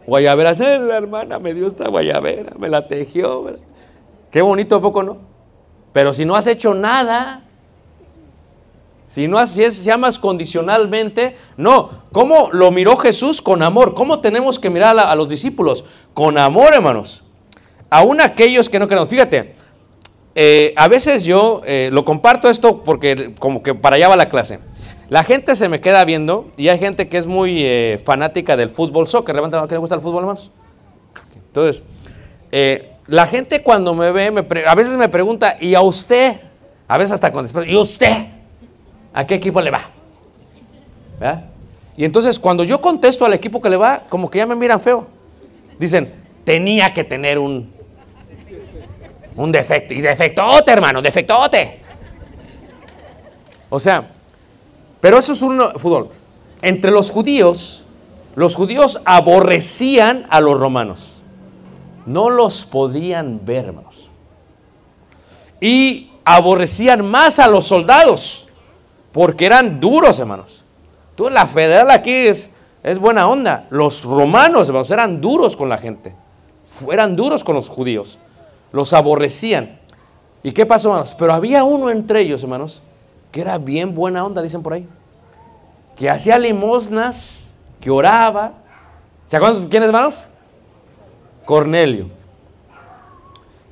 [0.07, 0.61] guayaberas.
[0.61, 3.57] Eh, la hermana me dio esta guayabera, me la tejió.
[4.31, 5.17] Qué bonito, ¿a poco no?
[5.91, 7.43] Pero si no has hecho nada,
[9.09, 11.89] si no si es- si amas condicionalmente, no.
[12.11, 13.41] ¿Cómo lo miró Jesús?
[13.41, 13.95] Con amor.
[13.95, 15.83] ¿Cómo tenemos que mirar a, los discípulos?
[16.13, 17.23] Con amor, hermanos.
[17.89, 19.09] Aún aquellos que no queremos.
[19.09, 19.55] Fíjate,
[20.35, 24.27] eh, a veces yo eh, lo comparto esto porque como que para allá va la
[24.27, 24.59] clase.
[25.09, 28.69] La gente se me queda viendo y hay gente que es muy eh, fanática del
[28.69, 29.33] fútbol, soccer.
[29.33, 30.51] Levanta la ¿qué le gusta el fútbol, hermanos?
[31.47, 31.81] Entonces,
[33.07, 34.31] la gente cuando me ve,
[34.67, 36.39] a veces me pregunta, ¿y a usted?
[36.87, 38.28] A veces hasta con ¿y usted?
[39.13, 39.89] ¿A qué equipo le va?
[41.97, 44.79] Y entonces cuando yo contesto al equipo que le va, como que ya me miran
[44.79, 45.07] feo.
[45.77, 46.11] Dicen,
[46.43, 47.71] tenía que tener un,
[49.35, 49.93] un defecto.
[49.93, 51.81] Y defectote, hermano, defectote.
[53.69, 54.09] O sea,
[54.99, 56.09] pero eso es un fútbol.
[56.61, 57.83] Entre los judíos,
[58.35, 61.23] los judíos aborrecían a los romanos.
[62.05, 64.09] No los podían ver, hermanos.
[65.61, 68.47] Y aborrecían más a los soldados,
[69.19, 70.63] porque eran duros, hermanos.
[71.17, 72.49] Tú, la federal aquí es,
[72.81, 73.67] es buena onda.
[73.69, 76.15] Los romanos, hermanos, eran duros con la gente.
[76.89, 78.17] Eran duros con los judíos.
[78.71, 79.77] Los aborrecían.
[80.41, 81.17] ¿Y qué pasó, hermanos?
[81.19, 82.81] Pero había uno entre ellos, hermanos,
[83.29, 84.87] que era bien buena onda, dicen por ahí.
[85.97, 87.51] Que hacía limosnas,
[87.81, 88.53] que oraba.
[89.25, 90.29] ¿Se acuerdan quién es, hermanos?
[91.43, 92.07] Cornelio.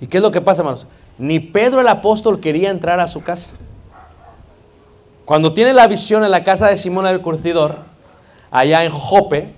[0.01, 0.87] ¿Y qué es lo que pasa, hermanos?
[1.17, 3.53] Ni Pedro el apóstol quería entrar a su casa.
[5.28, 7.80] Cuando tiene la visión en la casa de Simón el curtidor,
[8.49, 9.53] allá en Jope,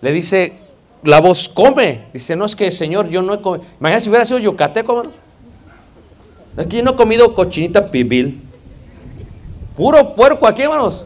[0.00, 0.54] le dice,
[1.02, 2.06] la voz come.
[2.14, 3.66] Dice, no es que, Señor, yo no he comido.
[3.78, 5.02] Imagínate si hubiera sido yucateco,
[6.56, 8.40] que yo no he comido cochinita pibil.
[9.76, 11.04] Puro puerco aquí, hermanos.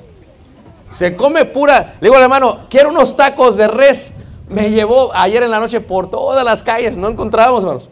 [0.88, 1.96] Se come pura.
[2.00, 4.14] Le digo al hermano, quiero unos tacos de res.
[4.48, 7.90] Me llevó ayer en la noche por todas las calles, no encontrábamos, hermanos.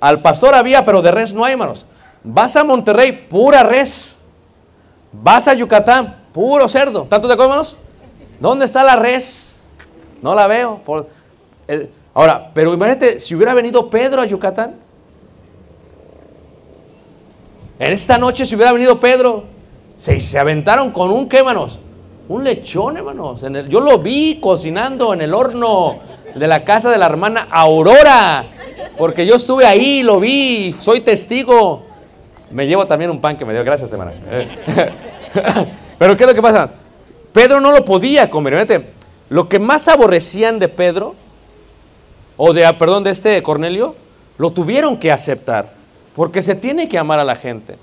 [0.00, 1.84] Al pastor había, pero de res no hay, hermanos.
[2.24, 4.17] Vas a Monterrey, pura res.
[5.12, 7.02] Vas a Yucatán, puro cerdo.
[7.04, 7.66] ¿Tantos de acuerdo?
[8.40, 9.56] ¿Dónde está la res?
[10.22, 10.80] No la veo.
[10.84, 11.08] Por-
[12.14, 14.74] ahora, pero imagínate, si hubiera venido Pedro a Yucatán.
[17.78, 19.44] En esta noche, si hubiera venido Pedro,
[19.96, 21.42] se, se aventaron con un, ¿qué?
[22.28, 23.42] Un lechón, hermanos.
[23.44, 25.98] En el- yo lo vi cocinando en el horno
[26.34, 28.44] de la casa de la hermana Aurora.
[28.98, 31.84] Porque yo estuve ahí, lo vi, soy testigo.
[32.50, 34.12] Me llevo también un pan que me dio, gracias, hermana.
[34.30, 34.48] Eh.
[35.98, 36.70] Pero ¿qué es lo que pasa?
[37.32, 38.54] Pedro no lo podía comer.
[38.54, 38.86] Fíjate,
[39.28, 41.14] lo que más aborrecían de Pedro,
[42.36, 43.94] o de, ah, perdón, de este Cornelio,
[44.38, 45.72] lo tuvieron que aceptar.
[46.14, 47.76] Porque se tiene que amar a la gente.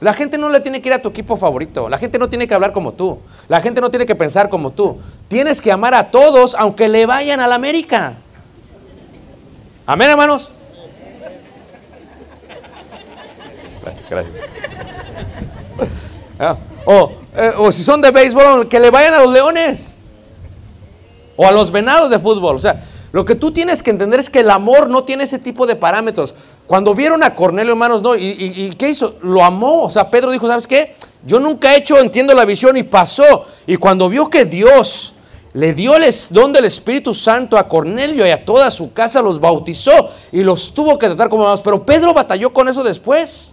[0.00, 1.88] La gente no le tiene que ir a tu equipo favorito.
[1.88, 3.18] La gente no tiene que hablar como tú.
[3.48, 4.98] La gente no tiene que pensar como tú.
[5.28, 8.14] Tienes que amar a todos aunque le vayan a la América.
[9.86, 10.52] Amén, hermanos.
[14.12, 14.34] Gracias.
[16.38, 19.94] Ah, o, eh, o si son de béisbol, que le vayan a los leones.
[21.36, 22.56] O a los venados de fútbol.
[22.56, 22.82] O sea,
[23.12, 25.76] lo que tú tienes que entender es que el amor no tiene ese tipo de
[25.76, 26.34] parámetros.
[26.66, 29.16] Cuando vieron a Cornelio, hermanos, no, ¿y, y, qué hizo?
[29.22, 29.84] Lo amó.
[29.84, 30.94] O sea, Pedro dijo, ¿sabes qué?
[31.24, 33.46] Yo nunca he hecho, entiendo la visión y pasó.
[33.66, 35.14] Y cuando vio que Dios
[35.54, 39.38] le dio el don del Espíritu Santo a Cornelio y a toda su casa, los
[39.38, 41.60] bautizó y los tuvo que tratar como hermanos.
[41.60, 43.52] Pero Pedro batalló con eso después.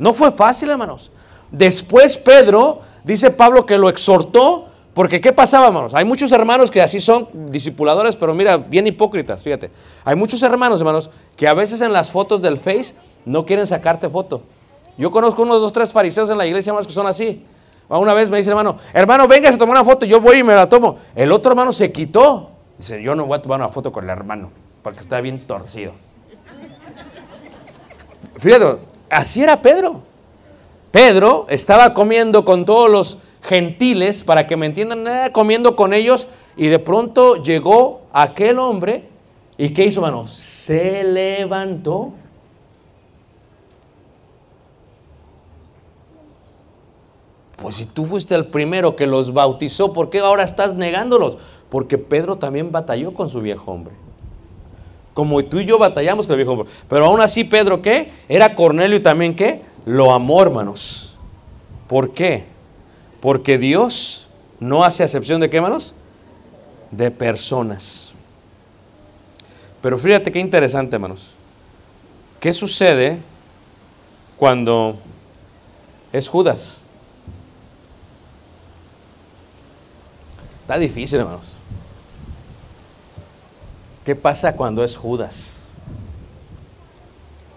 [0.00, 1.12] No fue fácil, hermanos.
[1.52, 5.92] Después Pedro, dice Pablo que lo exhortó, porque ¿qué pasaba, hermanos?
[5.92, 9.70] Hay muchos hermanos que así son discipuladores, pero mira, bien hipócritas, fíjate.
[10.02, 12.94] Hay muchos hermanos, hermanos, que a veces en las fotos del Face
[13.26, 14.42] no quieren sacarte foto.
[14.96, 17.44] Yo conozco unos dos, tres fariseos en la iglesia, hermanos, que son así.
[17.86, 20.54] Una vez me dice, hermano, hermano, venga a tomar una foto, yo voy y me
[20.54, 20.96] la tomo.
[21.14, 22.52] El otro hermano se quitó.
[22.78, 24.50] Dice, yo no voy a tomar una foto con el hermano,
[24.82, 25.92] porque está bien torcido.
[28.38, 28.78] Fíjate,
[29.10, 30.02] así era Pedro.
[30.90, 36.68] Pedro estaba comiendo con todos los gentiles, para que me entiendan, comiendo con ellos, y
[36.68, 39.08] de pronto llegó aquel hombre,
[39.56, 40.26] ¿y qué hizo, hermano?
[40.26, 42.12] Se levantó.
[47.56, 51.36] Pues si tú fuiste el primero que los bautizó, ¿por qué ahora estás negándolos?
[51.68, 53.94] Porque Pedro también batalló con su viejo hombre.
[55.14, 56.68] Como tú y yo batallamos con el viejo hombre.
[56.88, 58.10] Pero aún así, Pedro, ¿qué?
[58.28, 59.62] Era Cornelio y también, ¿qué?
[59.84, 61.18] Lo amó, hermanos.
[61.88, 62.44] ¿Por qué?
[63.20, 64.28] Porque Dios
[64.60, 65.94] no hace acepción de qué, hermanos?
[66.90, 68.12] De personas.
[69.82, 71.34] Pero fíjate qué interesante, hermanos.
[72.38, 73.18] ¿Qué sucede
[74.36, 74.98] cuando
[76.12, 76.82] es Judas?
[80.62, 81.59] Está difícil, hermanos.
[84.04, 85.64] ¿Qué pasa cuando es Judas?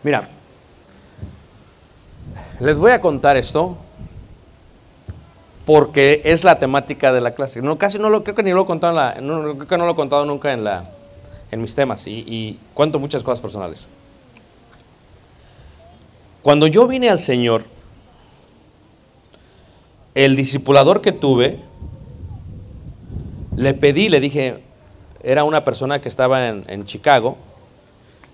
[0.04, 0.28] Mira,
[2.60, 3.78] les voy a contar esto
[5.66, 7.62] porque es la temática de la clase.
[7.62, 9.78] No, casi no lo creo que ni lo he contado en la, no, creo que
[9.78, 10.84] no lo he contado nunca en la
[11.52, 13.88] en mis temas y, y cuento muchas cosas personales.
[16.42, 17.64] Cuando yo vine al Señor,
[20.16, 21.60] el discipulador que tuve,
[23.56, 24.64] le pedí, le dije,
[25.24, 27.38] era una persona que estaba en, en Chicago,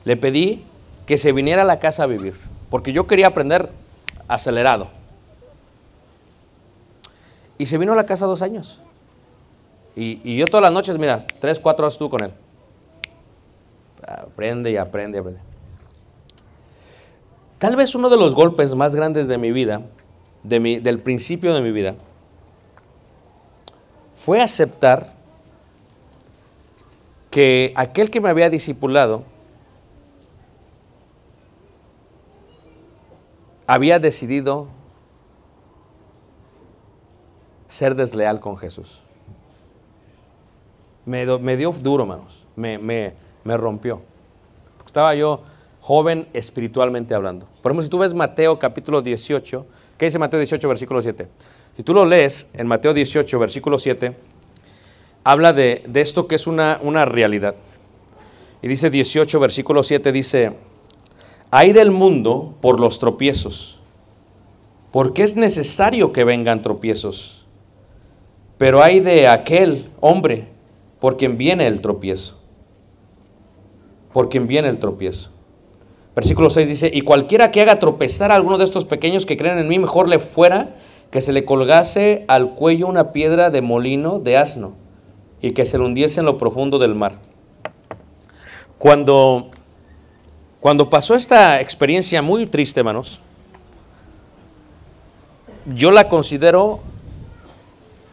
[0.04, 0.66] le pedí
[1.06, 2.36] que se viniera a la casa a vivir,
[2.70, 3.70] porque yo quería aprender
[4.28, 4.90] acelerado.
[7.58, 8.80] Y se vino a la casa dos años.
[9.96, 12.32] Y, y yo todas las noches, mira, tres, cuatro horas estuve con él.
[14.08, 15.42] Aprende y aprende y aprende.
[17.60, 19.82] Tal vez uno de los golpes más grandes de mi vida,
[20.44, 21.96] de mi, del principio de mi vida,
[24.26, 25.19] fue aceptar
[27.30, 29.24] que aquel que me había discipulado
[33.68, 34.68] había decidido
[37.68, 39.04] ser desleal con Jesús.
[41.06, 41.26] Me,
[41.56, 42.46] dio duro, hermanos.
[42.56, 43.14] Me, me-
[43.44, 44.02] me rompió.
[44.86, 45.42] Estaba yo
[45.82, 47.48] joven espiritualmente hablando.
[47.62, 49.66] Por ejemplo, si tú ves Mateo capítulo 18,
[49.98, 51.28] ¿qué dice Mateo 18, versículo 7?
[51.78, 54.16] Si tú lo lees en Mateo 18, versículo 7,
[55.24, 57.56] habla de, de esto que es una, una realidad.
[58.62, 60.54] Y dice 18, versículo 7, dice,
[61.52, 63.80] hay del mundo por los tropiezos,
[64.92, 67.46] porque es necesario que vengan tropiezos,
[68.58, 70.48] pero hay de aquel hombre
[71.00, 72.38] por quien viene el tropiezo,
[74.12, 75.32] por quien viene el tropiezo.
[76.16, 79.58] Versículo 6 dice, y cualquiera que haga tropezar a alguno de estos pequeños que creen
[79.58, 80.76] en mí, mejor le fuera
[81.12, 84.74] que se le colgase al cuello una piedra de molino de asno
[85.42, 87.14] y que se le hundiese en lo profundo del mar.
[88.78, 89.50] Cuando,
[90.60, 93.22] cuando pasó esta experiencia muy triste, hermanos,
[95.76, 96.80] yo la considero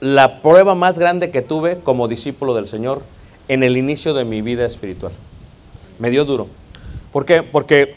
[0.01, 3.03] la prueba más grande que tuve como discípulo del Señor
[3.49, 5.13] en el inicio de mi vida espiritual.
[5.99, 6.49] Me dio duro.
[7.13, 7.43] ¿Por qué?
[7.43, 7.97] Porque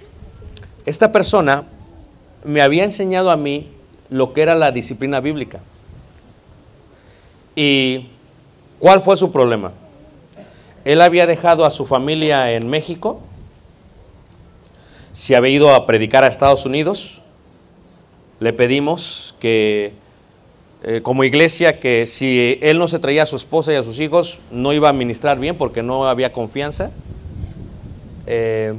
[0.85, 1.65] esta persona
[2.43, 3.69] me había enseñado a mí
[4.09, 5.59] lo que era la disciplina bíblica.
[7.55, 8.07] ¿Y
[8.79, 9.71] cuál fue su problema?
[10.85, 13.19] Él había dejado a su familia en México,
[15.13, 17.21] se había ido a predicar a Estados Unidos,
[18.39, 19.93] le pedimos que
[20.81, 23.99] eh, como iglesia que si él no se traía a su esposa y a sus
[23.99, 26.91] hijos, no iba a ministrar bien porque no había confianza.
[28.27, 28.73] Eh,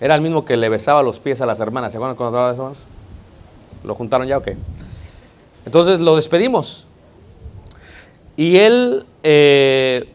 [0.00, 1.92] era el mismo que le besaba los pies a las hermanas.
[1.92, 2.78] ¿Se acuerdan cuando hablaba de hermanos?
[3.84, 4.42] ¿Lo juntaron ya o?
[5.66, 6.86] Entonces lo despedimos.
[8.40, 10.08] Y él eh,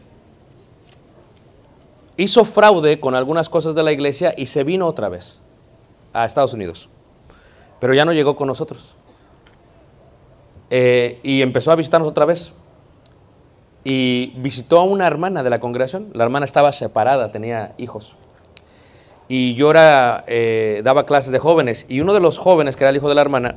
[2.16, 5.38] hizo fraude con algunas cosas de la iglesia y se vino otra vez
[6.12, 6.88] a Estados Unidos.
[7.78, 8.96] pero ya no llegó con nosotros.
[10.70, 12.52] Eh, y empezó a visitarnos otra vez.
[13.84, 16.10] Y visitó a una hermana de la congregación.
[16.12, 18.16] La hermana estaba separada, tenía hijos.
[19.28, 21.86] Y yo era, eh, daba clases de jóvenes.
[21.88, 23.54] Y uno de los jóvenes, que era el hijo de la hermana,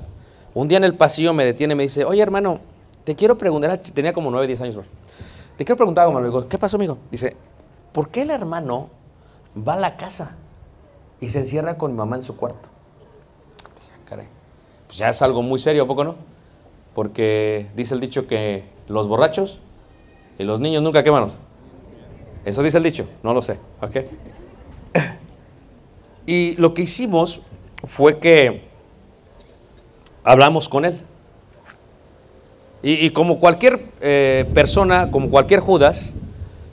[0.54, 2.60] un día en el pasillo me detiene y me dice, oye hermano,
[3.10, 4.78] te quiero preguntar, tenía como 9, 10 años.
[5.58, 7.00] Te quiero preguntar algo, digo, ¿qué pasó, amigo?
[7.10, 7.36] Dice,
[7.92, 8.92] ¿por qué el hermano
[9.58, 10.36] va a la casa
[11.20, 12.70] y se encierra con mi mamá en su cuarto?
[13.80, 14.28] Dije, "Ah, caray,
[14.86, 16.18] pues ya es algo muy serio, ¿a poco no?
[16.94, 19.60] Porque dice el dicho que los borrachos
[20.38, 21.40] y los niños nunca quemanos.
[22.46, 23.98] Eso dice el dicho, no lo sé, ¿ok?
[26.28, 27.42] Y lo que hicimos
[27.88, 28.70] fue que
[30.24, 31.02] hablamos con él.
[32.82, 36.14] Y, como cualquier eh, persona, como cualquier Judas,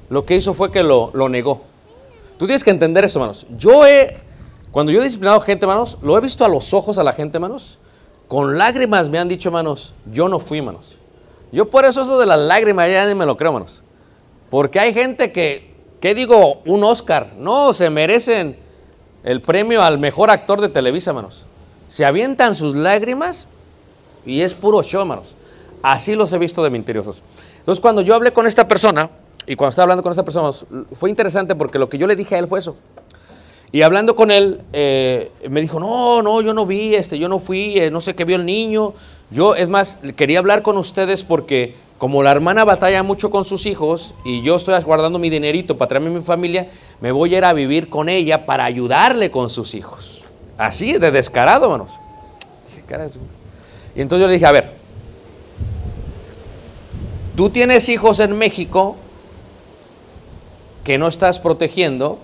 [0.08, 1.62] lo que hizo fue que lo, lo negó.
[2.38, 3.46] Tú tienes que entender eso, hermanos.
[3.56, 4.16] Yo he,
[4.70, 7.38] cuando yo he disciplinado gente, hermanos, lo he visto a los ojos a la gente,
[7.38, 7.78] hermanos.
[8.28, 10.98] Con lágrimas me han dicho, hermanos, yo no fui, hermanos.
[11.50, 13.82] Yo por eso eso de las lágrimas ya ni me lo creo, hermanos.
[14.50, 16.60] Porque hay gente que, ¿qué digo?
[16.66, 17.32] Un Oscar.
[17.36, 18.56] No, se merecen
[19.24, 21.46] el premio al mejor actor de Televisa, hermanos.
[21.88, 23.48] Se avientan sus lágrimas
[24.24, 25.34] y es puro show, hermanos.
[25.86, 27.22] Así los he visto de mentirosos.
[27.60, 29.08] Entonces, cuando yo hablé con esta persona,
[29.46, 30.50] y cuando estaba hablando con esta persona,
[30.96, 32.74] fue interesante porque lo que yo le dije a él fue eso.
[33.70, 37.38] Y hablando con él, eh, me dijo, no, no, yo no vi, este, yo no
[37.38, 38.94] fui, eh, no sé qué vio el niño.
[39.30, 43.64] Yo, es más, quería hablar con ustedes porque como la hermana batalla mucho con sus
[43.64, 46.68] hijos y yo estoy guardando mi dinerito para traerme a mi familia,
[47.00, 50.22] me voy a ir a vivir con ella para ayudarle con sus hijos.
[50.58, 51.86] Así, de descarado,
[52.88, 53.08] "Caray".
[53.94, 54.75] Y entonces yo le dije, a ver,
[57.36, 58.96] tú tienes hijos en México
[60.82, 62.18] que no estás protegiendo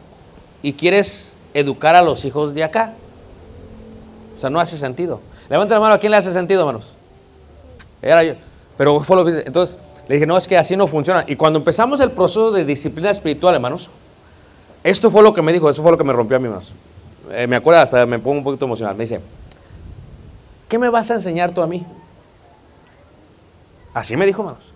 [0.63, 2.95] y quieres educar a los hijos de acá.
[4.35, 5.21] O sea, no hace sentido.
[5.51, 6.97] Levanta la mano, ¿a quién le hace sentido, hermanos?
[8.01, 8.35] Era yo.
[8.77, 9.77] Pero fue lo que Entonces,
[10.09, 11.25] le dije, no, es que así no funciona.
[11.29, 13.91] Y cuando empezamos el proceso de disciplina espiritual, hermanos,
[14.83, 16.73] esto fue lo que me dijo, eso fue lo que me rompió a mí, hermanos.
[17.31, 18.97] Eh, me acuerdo, hasta me pongo un poquito emocional.
[18.97, 19.21] Me dice,
[20.69, 21.85] ¿qué me vas a enseñar tú a mí?
[23.95, 24.73] Así me dijo, hermanos.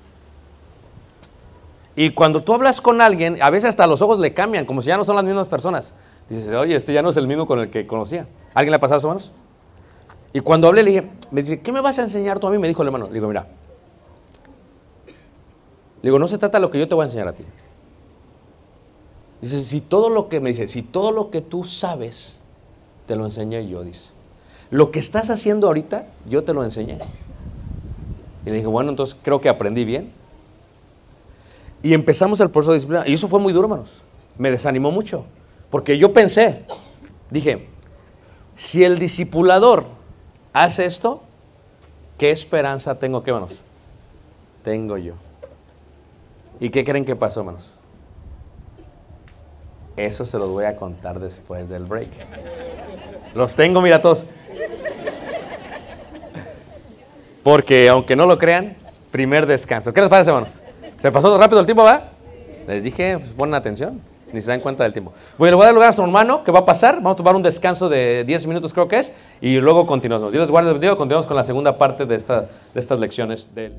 [1.99, 4.89] Y cuando tú hablas con alguien, a veces hasta los ojos le cambian, como si
[4.89, 5.95] ya no son las mismas personas.
[6.29, 8.27] Dices, oye, este ya no es el mismo con el que conocía.
[8.53, 9.33] ¿Alguien le ha pasado eso, hermanos?
[10.35, 12.59] Y cuando hablé, le dije, me dice, ¿qué me vas a enseñar tú a mí?
[12.59, 13.07] Me dijo el hermano.
[13.07, 13.47] Le digo, mira.
[15.07, 17.45] Le digo, no se trata de lo que yo te voy a enseñar a ti.
[19.41, 22.41] Dice, si todo lo que, me dice, si todo lo que tú sabes,
[23.07, 24.11] te lo enseñé yo, dice.
[24.71, 26.99] Lo que estás haciendo ahorita, yo te lo enseñé.
[28.45, 30.13] Y le dije, bueno, entonces creo que aprendí bien.
[31.83, 33.05] Y empezamos el proceso de disciplina.
[33.07, 34.03] Y eso fue muy duro, hermanos.
[34.39, 35.25] Me desanimó mucho.
[35.71, 36.65] Porque yo pensé,
[37.31, 37.69] dije,
[38.55, 39.85] si el discipulador
[40.53, 41.23] hace esto,
[42.19, 43.65] ¿qué esperanza tengo que, hermanos?
[44.63, 45.15] Tengo yo.
[46.59, 47.79] ¿Y qué creen que pasó, hermanos?
[49.97, 52.11] Eso se los voy a contar después del break.
[53.35, 54.25] Los tengo, mira todos.
[57.43, 58.77] Porque aunque no lo crean,
[59.11, 59.93] primer descanso.
[59.93, 60.63] ¿Qué les parece, hermanos?
[61.07, 62.03] ¿Se pasó rápido el tiempo, va?
[62.67, 64.01] Les dije, pues atención,
[64.33, 65.13] ni se dan cuenta del tiempo.
[65.39, 66.97] Bueno, le voy a dar lugar a su hermano, ¿qué va a pasar?
[66.97, 70.33] Vamos a tomar un descanso de 10 minutos, creo que es, y luego continuamos.
[70.33, 73.49] Dios les guarde, bendiga, continuamos con la segunda parte de, esta, de estas lecciones.
[73.55, 73.71] De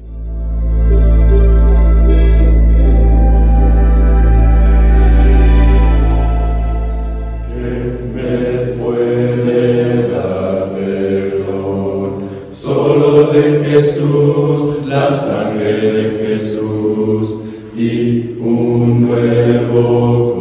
[17.78, 20.34] y un nuevo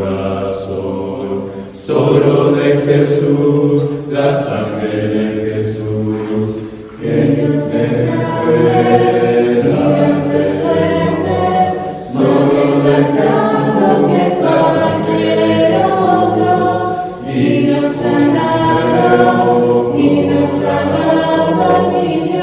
[0.00, 1.44] corazón.
[1.72, 6.56] Solo de Jesús, la sangre de Jesús,
[7.00, 8.42] que nos espera,
[9.62, 14.10] nos espera, solo de Jesús,
[14.42, 16.64] la sangre de nosotros,
[17.32, 17.38] y
[17.70, 19.46] nos sanará,
[19.96, 21.62] y nos sanará,
[22.02, 22.04] y
[22.36, 22.41] nos